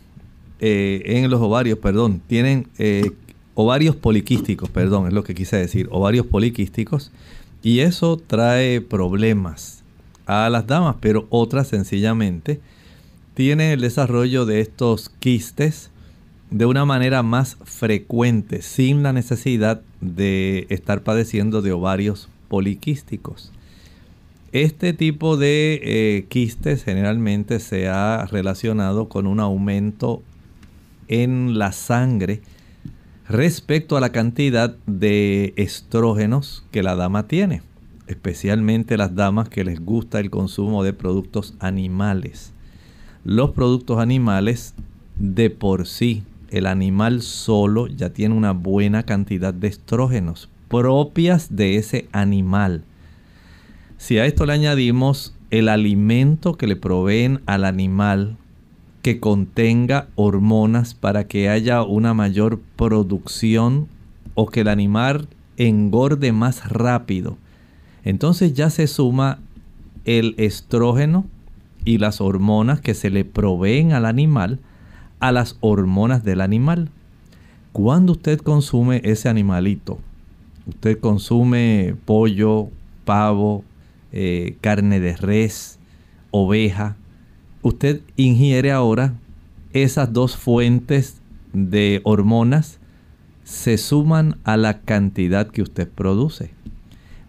eh, 0.58 1.02
en 1.04 1.28
los 1.28 1.42
ovarios, 1.42 1.80
perdón, 1.80 2.22
tienen 2.26 2.68
eh, 2.78 3.10
ovarios 3.52 3.94
poliquísticos, 3.94 4.70
perdón, 4.70 5.08
es 5.08 5.12
lo 5.12 5.22
que 5.22 5.34
quise 5.34 5.58
decir, 5.58 5.86
ovarios 5.90 6.24
poliquísticos, 6.24 7.12
y 7.62 7.80
eso 7.80 8.16
trae 8.16 8.80
problemas 8.80 9.83
a 10.26 10.48
las 10.50 10.66
damas, 10.66 10.96
pero 11.00 11.26
otras 11.30 11.68
sencillamente 11.68 12.60
tienen 13.34 13.70
el 13.72 13.80
desarrollo 13.80 14.46
de 14.46 14.60
estos 14.60 15.08
quistes 15.18 15.90
de 16.50 16.66
una 16.66 16.84
manera 16.84 17.22
más 17.22 17.56
frecuente, 17.64 18.62
sin 18.62 19.02
la 19.02 19.12
necesidad 19.12 19.82
de 20.00 20.66
estar 20.70 21.02
padeciendo 21.02 21.62
de 21.62 21.72
ovarios 21.72 22.28
poliquísticos. 22.48 23.50
Este 24.52 24.92
tipo 24.92 25.36
de 25.36 25.80
eh, 25.82 26.26
quistes 26.28 26.84
generalmente 26.84 27.58
se 27.58 27.88
ha 27.88 28.24
relacionado 28.26 29.08
con 29.08 29.26
un 29.26 29.40
aumento 29.40 30.22
en 31.08 31.58
la 31.58 31.72
sangre 31.72 32.40
respecto 33.28 33.96
a 33.96 34.00
la 34.00 34.12
cantidad 34.12 34.76
de 34.86 35.54
estrógenos 35.56 36.64
que 36.70 36.84
la 36.84 36.94
dama 36.94 37.26
tiene, 37.26 37.62
especialmente 38.06 38.96
las 38.96 39.14
damas 39.14 39.48
que 39.48 39.64
les 39.64 39.80
gusta 39.80 40.20
el 40.20 40.30
consumo 40.30 40.84
de 40.84 40.92
productos 40.92 41.54
animales. 41.58 42.52
Los 43.24 43.50
productos 43.50 43.98
animales 43.98 44.74
de 45.16 45.50
por 45.50 45.86
sí 45.86 46.22
el 46.50 46.66
animal 46.66 47.22
solo 47.22 47.88
ya 47.88 48.10
tiene 48.10 48.34
una 48.34 48.52
buena 48.52 49.02
cantidad 49.02 49.52
de 49.52 49.68
estrógenos 49.68 50.48
propias 50.68 51.56
de 51.56 51.76
ese 51.76 52.08
animal. 52.12 52.84
Si 53.96 54.18
a 54.18 54.26
esto 54.26 54.46
le 54.46 54.52
añadimos 54.52 55.34
el 55.50 55.68
alimento 55.68 56.54
que 56.54 56.66
le 56.66 56.76
proveen 56.76 57.40
al 57.46 57.64
animal 57.64 58.36
que 59.02 59.20
contenga 59.20 60.08
hormonas 60.14 60.94
para 60.94 61.26
que 61.26 61.48
haya 61.48 61.82
una 61.82 62.14
mayor 62.14 62.60
producción 62.76 63.88
o 64.34 64.46
que 64.46 64.60
el 64.60 64.68
animal 64.68 65.28
engorde 65.56 66.32
más 66.32 66.68
rápido, 66.70 67.36
entonces 68.04 68.52
ya 68.54 68.70
se 68.70 68.86
suma 68.86 69.40
el 70.04 70.34
estrógeno 70.36 71.24
y 71.84 71.98
las 71.98 72.20
hormonas 72.20 72.80
que 72.80 72.94
se 72.94 73.10
le 73.10 73.24
proveen 73.24 73.92
al 73.92 74.04
animal 74.04 74.60
a 75.20 75.32
las 75.32 75.56
hormonas 75.60 76.22
del 76.24 76.40
animal. 76.40 76.90
Cuando 77.72 78.12
usted 78.12 78.38
consume 78.40 79.00
ese 79.04 79.28
animalito, 79.28 79.98
usted 80.66 80.98
consume 81.00 81.96
pollo, 82.04 82.68
pavo, 83.04 83.64
eh, 84.12 84.56
carne 84.60 85.00
de 85.00 85.16
res, 85.16 85.78
oveja, 86.30 86.96
usted 87.62 88.00
ingiere 88.16 88.70
ahora 88.70 89.14
esas 89.72 90.12
dos 90.12 90.36
fuentes 90.36 91.20
de 91.52 92.00
hormonas 92.04 92.78
se 93.44 93.76
suman 93.76 94.38
a 94.44 94.56
la 94.56 94.80
cantidad 94.80 95.48
que 95.48 95.62
usted 95.62 95.88
produce. 95.88 96.53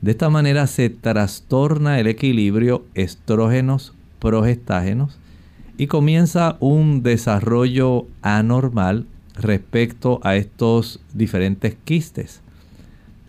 De 0.06 0.12
esta 0.12 0.30
manera 0.30 0.68
se 0.68 0.91
trastorna 0.91 1.99
el 1.99 2.06
equilibrio 2.06 2.86
estrógenos, 2.93 3.91
progestágenos 4.20 5.18
y 5.80 5.88
comienza 5.88 6.58
un 6.60 7.01
desarrollo 7.01 8.06
anormal 8.22 9.08
respecto 9.34 10.20
a 10.22 10.36
estos 10.36 10.99
diferentes 11.16 11.76
quistes. 11.86 12.41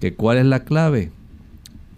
¿Que 0.01 0.13
¿Cuál 0.13 0.37
es 0.37 0.45
la 0.45 0.65
clave? 0.65 1.13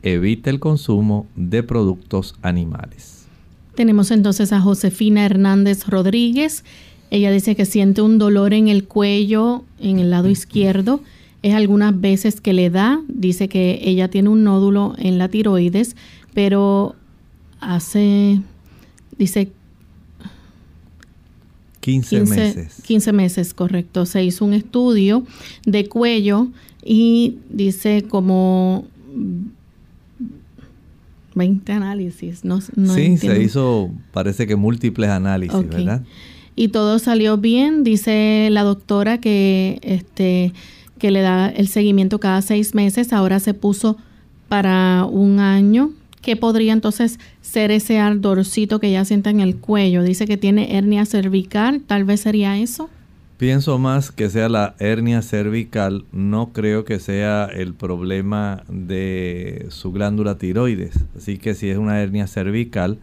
Evite 0.04 0.48
el 0.48 0.60
consumo 0.60 1.26
de 1.34 1.64
productos 1.64 2.36
animales. 2.42 3.26
Tenemos 3.74 4.12
entonces 4.12 4.52
a 4.52 4.60
Josefina 4.60 5.26
Hernández 5.26 5.88
Rodríguez. 5.88 6.62
Ella 7.10 7.32
dice 7.32 7.56
que 7.56 7.64
siente 7.64 8.00
un 8.00 8.18
dolor 8.18 8.54
en 8.54 8.68
el 8.68 8.84
cuello, 8.84 9.64
en 9.80 9.98
el 9.98 10.10
lado 10.10 10.28
izquierdo. 10.28 11.00
Es 11.42 11.54
algunas 11.54 11.98
veces 12.00 12.40
que 12.40 12.52
le 12.52 12.70
da. 12.70 13.00
Dice 13.08 13.48
que 13.48 13.80
ella 13.82 14.08
tiene 14.08 14.28
un 14.28 14.44
nódulo 14.44 14.94
en 14.98 15.18
la 15.18 15.28
tiroides, 15.28 15.96
pero 16.34 16.96
hace, 17.60 18.40
dice 19.16 19.52
15, 21.80 22.20
meses. 22.24 22.82
15 22.84 23.12
meses, 23.12 23.54
correcto. 23.54 24.04
Se 24.04 24.22
hizo 24.24 24.44
un 24.44 24.52
estudio 24.52 25.24
de 25.64 25.88
cuello 25.88 26.48
y 26.84 27.38
dice 27.48 28.04
como 28.08 28.86
20 31.34 31.72
análisis. 31.72 32.44
No, 32.44 32.60
sí, 32.60 33.16
se 33.16 33.42
hizo, 33.42 33.90
parece 34.12 34.46
que 34.46 34.56
múltiples 34.56 35.08
análisis, 35.08 35.68
¿verdad? 35.68 36.04
Y 36.56 36.68
todo 36.68 36.98
salió 36.98 37.38
bien. 37.38 37.84
Dice 37.84 38.48
la 38.50 38.64
doctora 38.64 39.18
que, 39.18 39.78
este, 39.82 40.52
que 40.98 41.10
le 41.10 41.20
da 41.20 41.48
el 41.48 41.68
seguimiento 41.68 42.20
cada 42.20 42.42
seis 42.42 42.74
meses. 42.74 43.12
Ahora 43.12 43.40
se 43.40 43.54
puso 43.54 43.96
para 44.48 45.04
un 45.04 45.40
año. 45.40 45.90
¿Qué 46.20 46.36
podría 46.36 46.72
entonces 46.72 47.18
ser 47.40 47.70
ese 47.70 47.98
ardorcito 47.98 48.80
que 48.80 48.90
ya 48.90 49.04
sienta 49.04 49.30
en 49.30 49.40
el 49.40 49.56
cuello? 49.56 50.02
Dice 50.02 50.26
que 50.26 50.36
tiene 50.36 50.76
hernia 50.76 51.06
cervical. 51.06 51.80
Tal 51.86 52.04
vez 52.04 52.20
sería 52.20 52.58
eso. 52.58 52.90
Pienso 53.38 53.78
más 53.78 54.10
que 54.10 54.30
sea 54.30 54.48
la 54.48 54.74
hernia 54.80 55.22
cervical, 55.22 56.04
no 56.10 56.52
creo 56.52 56.84
que 56.84 56.98
sea 56.98 57.44
el 57.44 57.72
problema 57.72 58.64
de 58.68 59.66
su 59.68 59.92
glándula 59.92 60.38
tiroides. 60.38 61.04
Así 61.16 61.38
que 61.38 61.54
si 61.54 61.70
es 61.70 61.78
una 61.78 62.02
hernia 62.02 62.26
cervical, 62.26 62.98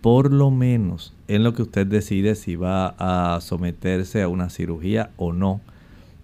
por 0.00 0.32
lo 0.32 0.50
menos 0.50 1.14
en 1.28 1.44
lo 1.44 1.54
que 1.54 1.62
usted 1.62 1.86
decide 1.86 2.34
si 2.34 2.56
va 2.56 2.96
a 2.98 3.40
someterse 3.40 4.22
a 4.22 4.28
una 4.28 4.50
cirugía 4.50 5.10
o 5.16 5.32
no, 5.32 5.60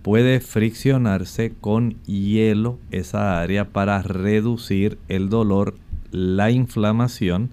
puede 0.02 0.40
friccionarse 0.40 1.52
con 1.60 1.96
hielo 2.04 2.78
esa 2.90 3.40
área 3.40 3.68
para 3.68 4.02
reducir 4.02 4.98
el 5.08 5.28
dolor, 5.28 5.76
la 6.10 6.50
inflamación 6.50 7.50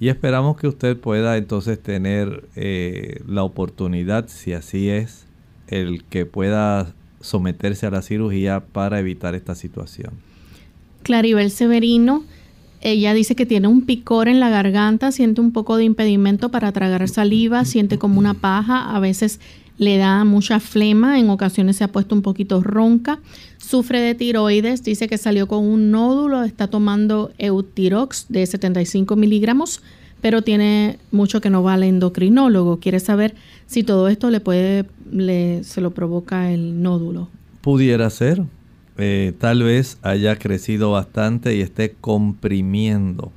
y 0.00 0.08
esperamos 0.08 0.56
que 0.56 0.68
usted 0.68 0.96
pueda 0.96 1.36
entonces 1.36 1.80
tener 1.80 2.44
eh, 2.56 3.22
la 3.28 3.42
oportunidad, 3.42 4.28
si 4.28 4.52
así 4.52 4.88
es, 4.88 5.26
el 5.68 6.04
que 6.04 6.26
pueda 6.26 6.94
someterse 7.20 7.86
a 7.86 7.90
la 7.90 8.02
cirugía 8.02 8.60
para 8.60 8.98
evitar 8.98 9.34
esta 9.34 9.54
situación. 9.54 10.12
Claribel 11.04 11.50
Severino, 11.50 12.24
ella 12.80 13.14
dice 13.14 13.34
que 13.34 13.46
tiene 13.46 13.68
un 13.68 13.86
picor 13.86 14.28
en 14.28 14.40
la 14.40 14.50
garganta, 14.50 15.10
siente 15.10 15.40
un 15.40 15.52
poco 15.52 15.76
de 15.76 15.84
impedimento 15.84 16.50
para 16.50 16.72
tragar 16.72 17.08
saliva, 17.08 17.64
siente 17.64 17.98
como 17.98 18.18
una 18.18 18.34
paja, 18.34 18.94
a 18.94 19.00
veces 19.00 19.40
le 19.78 19.96
da 19.96 20.24
mucha 20.24 20.60
flema, 20.60 21.18
en 21.18 21.30
ocasiones 21.30 21.76
se 21.76 21.84
ha 21.84 21.88
puesto 21.88 22.14
un 22.14 22.22
poquito 22.22 22.62
ronca, 22.62 23.18
sufre 23.58 24.00
de 24.00 24.14
tiroides, 24.14 24.82
dice 24.82 25.08
que 25.08 25.18
salió 25.18 25.48
con 25.48 25.64
un 25.64 25.90
nódulo, 25.90 26.44
está 26.44 26.68
tomando 26.68 27.32
Eutirox 27.38 28.26
de 28.28 28.46
75 28.46 29.16
miligramos, 29.16 29.82
pero 30.20 30.42
tiene 30.42 30.98
mucho 31.10 31.40
que 31.40 31.50
no 31.50 31.62
va 31.62 31.74
al 31.74 31.82
endocrinólogo. 31.82 32.80
Quiere 32.80 32.98
saber 32.98 33.34
si 33.66 33.82
todo 33.82 34.08
esto 34.08 34.30
le 34.30 34.40
puede, 34.40 34.86
le, 35.10 35.62
se 35.64 35.82
lo 35.82 35.90
provoca 35.92 36.50
el 36.50 36.82
nódulo. 36.82 37.28
Pudiera 37.60 38.08
ser. 38.08 38.42
Eh, 38.96 39.34
tal 39.38 39.62
vez 39.64 39.98
haya 40.02 40.36
crecido 40.36 40.92
bastante 40.92 41.56
y 41.56 41.60
esté 41.60 41.94
comprimiendo 42.00 43.32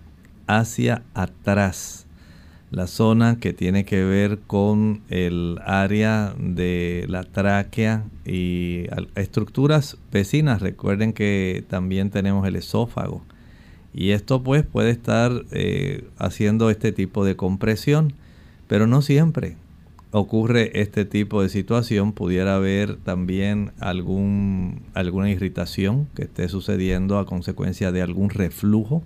hacia 0.45 1.03
atrás 1.13 2.06
la 2.69 2.87
zona 2.87 3.39
que 3.39 3.53
tiene 3.53 3.85
que 3.85 4.03
ver 4.03 4.39
con 4.45 5.01
el 5.09 5.59
área 5.65 6.33
de 6.37 7.05
la 7.07 7.23
tráquea 7.23 8.03
y 8.25 8.87
estructuras 9.15 9.97
vecinas. 10.11 10.61
Recuerden 10.61 11.13
que 11.13 11.63
también 11.69 12.09
tenemos 12.09 12.45
el 12.47 12.57
esófago. 12.57 13.21
Y 13.93 14.11
esto 14.11 14.43
pues 14.43 14.65
puede 14.65 14.91
estar 14.91 15.31
eh, 15.51 16.03
haciendo 16.17 16.69
este 16.69 16.91
tipo 16.91 17.25
de 17.25 17.35
compresión, 17.35 18.13
pero 18.67 18.85
no 18.85 19.01
siempre 19.01 19.55
ocurre 20.11 20.81
este 20.81 21.05
tipo 21.05 21.41
de 21.41 21.49
situación. 21.49 22.11
Pudiera 22.11 22.55
haber 22.55 22.97
también 22.97 23.71
algún, 23.79 24.81
alguna 24.93 25.29
irritación 25.29 26.07
que 26.15 26.23
esté 26.23 26.49
sucediendo 26.49 27.17
a 27.17 27.25
consecuencia 27.25 27.91
de 27.93 28.01
algún 28.01 28.29
reflujo 28.29 29.03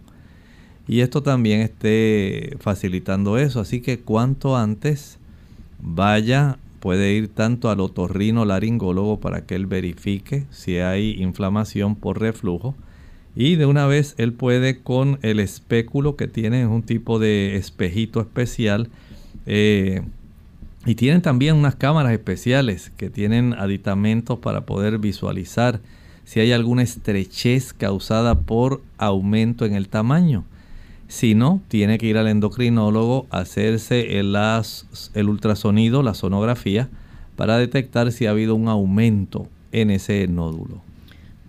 y 0.87 1.01
esto 1.01 1.23
también 1.23 1.61
esté 1.61 2.57
facilitando 2.59 3.37
eso. 3.37 3.59
Así 3.59 3.81
que 3.81 3.99
cuanto 3.99 4.57
antes 4.57 5.17
vaya, 5.81 6.57
puede 6.79 7.13
ir 7.13 7.27
tanto 7.29 7.69
al 7.69 7.79
otorrino 7.79 8.43
laringólogo 8.45 9.19
para 9.19 9.45
que 9.45 9.55
él 9.55 9.67
verifique 9.67 10.45
si 10.51 10.77
hay 10.77 11.21
inflamación 11.21 11.95
por 11.95 12.19
reflujo. 12.19 12.75
Y 13.35 13.55
de 13.55 13.65
una 13.65 13.87
vez 13.87 14.15
él 14.17 14.33
puede 14.33 14.79
con 14.79 15.19
el 15.21 15.39
espéculo 15.39 16.17
que 16.17 16.27
tiene, 16.27 16.63
es 16.63 16.67
un 16.67 16.83
tipo 16.83 17.19
de 17.19 17.55
espejito 17.55 18.19
especial. 18.19 18.89
Eh, 19.45 20.01
y 20.85 20.95
tienen 20.95 21.21
también 21.21 21.55
unas 21.55 21.75
cámaras 21.75 22.11
especiales 22.11 22.91
que 22.97 23.09
tienen 23.09 23.53
aditamentos 23.53 24.39
para 24.39 24.65
poder 24.65 24.97
visualizar 24.97 25.79
si 26.25 26.39
hay 26.39 26.51
alguna 26.51 26.81
estrechez 26.81 27.73
causada 27.73 28.39
por 28.39 28.81
aumento 28.97 29.65
en 29.65 29.75
el 29.75 29.87
tamaño. 29.89 30.43
Si 31.11 31.35
no, 31.35 31.61
tiene 31.67 31.97
que 31.97 32.05
ir 32.05 32.17
al 32.17 32.29
endocrinólogo 32.29 33.27
a 33.31 33.39
hacerse 33.39 34.17
el, 34.17 34.33
el 35.13 35.29
ultrasonido, 35.29 36.03
la 36.03 36.13
sonografía, 36.13 36.87
para 37.35 37.57
detectar 37.57 38.13
si 38.13 38.27
ha 38.27 38.29
habido 38.29 38.55
un 38.55 38.69
aumento 38.69 39.49
en 39.73 39.91
ese 39.91 40.25
nódulo. 40.29 40.81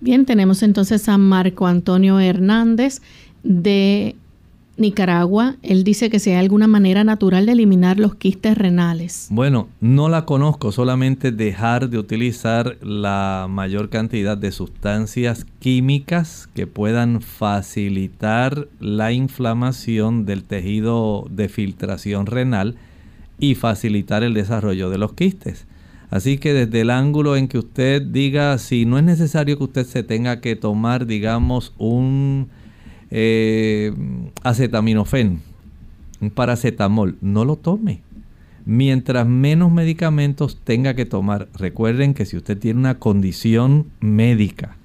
Bien, 0.01 0.27
tenemos 0.27 0.65
entonces 0.65 1.09
a 1.09 1.17
Marco 1.17 1.69
Antonio 1.69 2.19
Hernández 2.19 3.03
de 3.45 4.17
Nicaragua. 4.77 5.57
Él 5.63 5.85
dice 5.85 6.11
que 6.11 6.19
si 6.19 6.31
hay 6.31 6.37
alguna 6.37 6.67
manera 6.67 7.05
natural 7.05 7.47
de 7.47 7.53
eliminar 7.53 7.99
los 7.99 8.15
quistes 8.15 8.57
renales. 8.57 9.29
Bueno, 9.31 9.69
no 9.81 10.09
la 10.09 10.25
conozco, 10.25 10.73
solamente 10.73 11.33
dejar 11.33 11.91
de 11.91 11.99
utilizar 11.99 12.77
la 12.83 13.47
mayor 13.49 13.91
cantidad 13.91 14.37
de 14.37 14.53
sustancias 14.53 15.47
químicas 15.59 16.49
que 16.55 16.67
puedan 16.67 17.21
facilitar 17.21 18.69
la 18.81 19.13
inflamación 19.13 20.25
del 20.25 20.45
tejido 20.45 21.27
de 21.31 21.49
filtración 21.49 22.27
renal 22.27 22.77
y 23.39 23.55
facilitar 23.55 24.23
el 24.23 24.35
desarrollo 24.35 24.89
de 24.89 24.99
los 24.99 25.13
quistes. 25.13 25.67
Así 26.11 26.37
que 26.37 26.53
desde 26.53 26.83
el 26.83 26.91
ángulo 26.91 27.37
en 27.37 27.49
que 27.49 27.59
usted 27.59 28.03
diga 28.03 28.59
si 28.59 28.85
no 28.85 28.99
es 28.99 29.05
necesario 29.05 29.57
que 29.57 29.65
usted 29.65 29.87
se 29.87 30.03
tenga 30.03 30.43
que 30.43 30.57
tomar, 30.57 31.07
digamos, 31.07 31.73
un 31.79 32.49
eh, 33.11 33.93
acetaminofén, 34.43 35.41
un 36.21 36.31
paracetamol, 36.31 37.17
no 37.21 37.45
lo 37.45 37.57
tome. 37.57 38.03
Mientras 38.65 39.27
menos 39.27 39.73
medicamentos 39.73 40.61
tenga 40.63 40.95
que 40.95 41.05
tomar, 41.05 41.49
recuerden 41.55 42.15
que 42.15 42.27
si 42.27 42.37
usted 42.37 42.59
tiene 42.59 42.79
una 42.79 42.99
condición 42.99 43.87
médica 44.01 44.77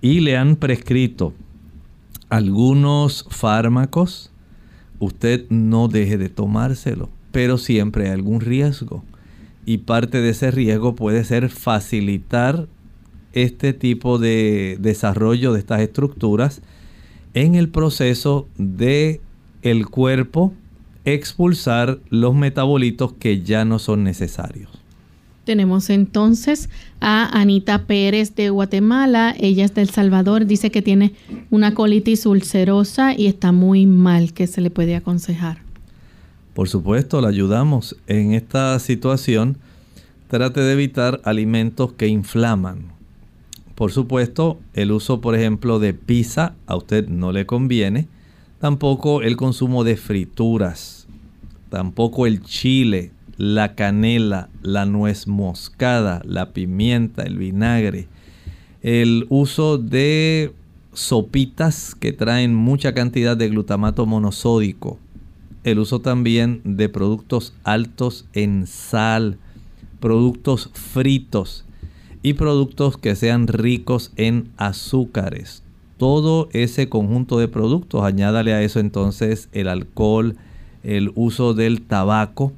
y 0.00 0.20
le 0.20 0.36
han 0.36 0.56
prescrito 0.56 1.32
algunos 2.28 3.26
fármacos, 3.30 4.32
usted 4.98 5.46
no 5.48 5.86
deje 5.86 6.18
de 6.18 6.28
tomárselo, 6.28 7.08
pero 7.30 7.58
siempre 7.58 8.06
hay 8.06 8.10
algún 8.10 8.40
riesgo. 8.40 9.04
Y 9.64 9.78
parte 9.78 10.20
de 10.20 10.30
ese 10.30 10.50
riesgo 10.50 10.94
puede 10.94 11.24
ser 11.24 11.48
facilitar 11.48 12.66
este 13.32 13.72
tipo 13.72 14.18
de 14.18 14.76
desarrollo 14.80 15.52
de 15.52 15.60
estas 15.60 15.80
estructuras 15.80 16.62
en 17.34 17.56
el 17.56 17.68
proceso 17.68 18.48
de 18.56 19.20
el 19.62 19.86
cuerpo 19.86 20.52
expulsar 21.04 21.98
los 22.08 22.34
metabolitos 22.34 23.12
que 23.12 23.42
ya 23.42 23.64
no 23.64 23.78
son 23.78 24.04
necesarios. 24.04 24.70
Tenemos 25.44 25.90
entonces 25.90 26.70
a 27.00 27.38
Anita 27.38 27.86
Pérez 27.86 28.34
de 28.34 28.48
Guatemala. 28.48 29.34
Ella 29.38 29.66
es 29.66 29.74
del 29.74 29.90
Salvador. 29.90 30.46
Dice 30.46 30.70
que 30.70 30.80
tiene 30.80 31.12
una 31.50 31.74
colitis 31.74 32.24
ulcerosa 32.24 33.14
y 33.14 33.26
está 33.26 33.52
muy 33.52 33.84
mal. 33.84 34.32
¿Qué 34.32 34.46
se 34.46 34.62
le 34.62 34.70
puede 34.70 34.96
aconsejar? 34.96 35.58
Por 36.54 36.68
supuesto, 36.68 37.20
la 37.20 37.28
ayudamos 37.28 37.96
en 38.06 38.32
esta 38.32 38.78
situación. 38.78 39.58
Trate 40.28 40.60
de 40.60 40.72
evitar 40.72 41.20
alimentos 41.24 41.92
que 41.92 42.08
inflaman. 42.08 42.93
Por 43.74 43.90
supuesto, 43.90 44.60
el 44.74 44.92
uso, 44.92 45.20
por 45.20 45.34
ejemplo, 45.34 45.80
de 45.80 45.94
pizza 45.94 46.54
a 46.66 46.76
usted 46.76 47.08
no 47.08 47.32
le 47.32 47.44
conviene. 47.44 48.06
Tampoco 48.60 49.22
el 49.22 49.36
consumo 49.36 49.82
de 49.82 49.96
frituras. 49.96 51.08
Tampoco 51.70 52.26
el 52.26 52.42
chile, 52.42 53.10
la 53.36 53.74
canela, 53.74 54.48
la 54.62 54.86
nuez 54.86 55.26
moscada, 55.26 56.22
la 56.24 56.52
pimienta, 56.52 57.24
el 57.24 57.36
vinagre. 57.36 58.06
El 58.80 59.26
uso 59.28 59.76
de 59.76 60.52
sopitas 60.92 61.96
que 61.96 62.12
traen 62.12 62.54
mucha 62.54 62.94
cantidad 62.94 63.36
de 63.36 63.48
glutamato 63.48 64.06
monosódico. 64.06 65.00
El 65.64 65.80
uso 65.80 66.00
también 66.00 66.60
de 66.62 66.88
productos 66.88 67.54
altos 67.64 68.26
en 68.34 68.68
sal, 68.68 69.38
productos 69.98 70.70
fritos 70.74 71.64
y 72.24 72.32
productos 72.32 72.96
que 72.96 73.14
sean 73.14 73.46
ricos 73.46 74.10
en 74.16 74.48
azúcares. 74.56 75.62
Todo 75.98 76.48
ese 76.52 76.88
conjunto 76.88 77.38
de 77.38 77.48
productos, 77.48 78.02
añádale 78.02 78.54
a 78.54 78.62
eso 78.62 78.80
entonces 78.80 79.50
el 79.52 79.68
alcohol, 79.68 80.34
el 80.82 81.12
uso 81.14 81.52
del 81.52 81.82
tabaco, 81.82 82.52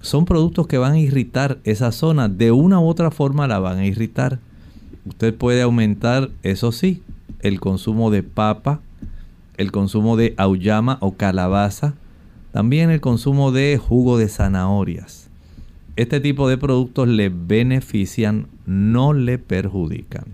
son 0.00 0.24
productos 0.24 0.66
que 0.66 0.78
van 0.78 0.94
a 0.94 0.98
irritar 0.98 1.58
esa 1.64 1.92
zona. 1.92 2.30
De 2.30 2.52
una 2.52 2.80
u 2.80 2.88
otra 2.88 3.10
forma 3.10 3.46
la 3.46 3.58
van 3.58 3.78
a 3.78 3.86
irritar. 3.86 4.40
Usted 5.04 5.34
puede 5.34 5.60
aumentar, 5.60 6.30
eso 6.42 6.72
sí, 6.72 7.02
el 7.40 7.60
consumo 7.60 8.10
de 8.10 8.22
papa, 8.22 8.80
el 9.58 9.72
consumo 9.72 10.16
de 10.16 10.32
auyama 10.38 10.96
o 11.00 11.12
calabaza, 11.12 11.94
también 12.50 12.90
el 12.90 13.02
consumo 13.02 13.52
de 13.52 13.78
jugo 13.78 14.16
de 14.16 14.30
zanahorias. 14.30 15.28
Este 15.96 16.20
tipo 16.20 16.48
de 16.48 16.56
productos 16.56 17.08
le 17.08 17.28
benefician, 17.28 18.46
no 18.66 19.12
le 19.12 19.38
perjudican. 19.38 20.24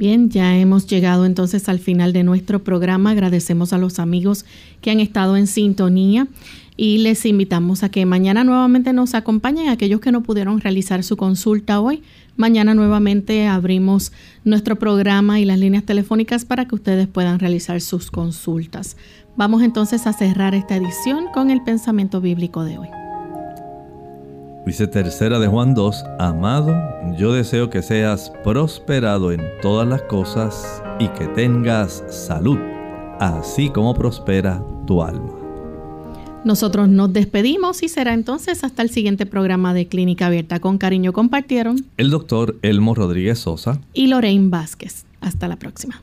Bien, 0.00 0.30
ya 0.30 0.56
hemos 0.56 0.86
llegado 0.86 1.26
entonces 1.26 1.68
al 1.68 1.78
final 1.78 2.14
de 2.14 2.22
nuestro 2.22 2.64
programa. 2.64 3.10
Agradecemos 3.10 3.74
a 3.74 3.78
los 3.78 3.98
amigos 3.98 4.46
que 4.80 4.90
han 4.90 4.98
estado 4.98 5.36
en 5.36 5.46
sintonía 5.46 6.26
y 6.74 6.96
les 6.96 7.26
invitamos 7.26 7.82
a 7.82 7.90
que 7.90 8.06
mañana 8.06 8.42
nuevamente 8.42 8.94
nos 8.94 9.12
acompañen 9.12 9.68
aquellos 9.68 10.00
que 10.00 10.10
no 10.10 10.22
pudieron 10.22 10.62
realizar 10.62 11.02
su 11.04 11.18
consulta 11.18 11.80
hoy. 11.80 12.02
Mañana 12.38 12.72
nuevamente 12.72 13.46
abrimos 13.46 14.12
nuestro 14.44 14.78
programa 14.78 15.38
y 15.38 15.44
las 15.44 15.58
líneas 15.58 15.84
telefónicas 15.84 16.46
para 16.46 16.66
que 16.66 16.76
ustedes 16.76 17.06
puedan 17.06 17.38
realizar 17.38 17.82
sus 17.82 18.10
consultas. 18.10 18.96
Vamos 19.36 19.62
entonces 19.62 20.06
a 20.06 20.14
cerrar 20.14 20.54
esta 20.54 20.76
edición 20.76 21.26
con 21.34 21.50
el 21.50 21.62
pensamiento 21.62 22.22
bíblico 22.22 22.64
de 22.64 22.78
hoy. 22.78 22.99
Dice 24.66 24.86
tercera 24.86 25.38
de 25.38 25.48
Juan 25.48 25.74
2, 25.74 26.04
amado, 26.18 26.74
yo 27.16 27.32
deseo 27.32 27.70
que 27.70 27.82
seas 27.82 28.30
prosperado 28.44 29.32
en 29.32 29.40
todas 29.62 29.88
las 29.88 30.02
cosas 30.02 30.82
y 30.98 31.08
que 31.08 31.26
tengas 31.28 32.04
salud, 32.08 32.58
así 33.18 33.70
como 33.70 33.94
prospera 33.94 34.62
tu 34.86 35.02
alma. 35.02 35.32
Nosotros 36.44 36.88
nos 36.88 37.12
despedimos 37.12 37.82
y 37.82 37.88
será 37.88 38.12
entonces 38.12 38.62
hasta 38.62 38.82
el 38.82 38.90
siguiente 38.90 39.26
programa 39.26 39.74
de 39.74 39.88
Clínica 39.88 40.26
Abierta. 40.26 40.60
Con 40.60 40.78
cariño 40.78 41.12
compartieron 41.12 41.84
el 41.96 42.10
doctor 42.10 42.56
Elmo 42.62 42.94
Rodríguez 42.94 43.38
Sosa 43.38 43.80
y 43.94 44.06
Lorraine 44.08 44.50
Vázquez. 44.50 45.04
Hasta 45.20 45.48
la 45.48 45.56
próxima. 45.56 46.02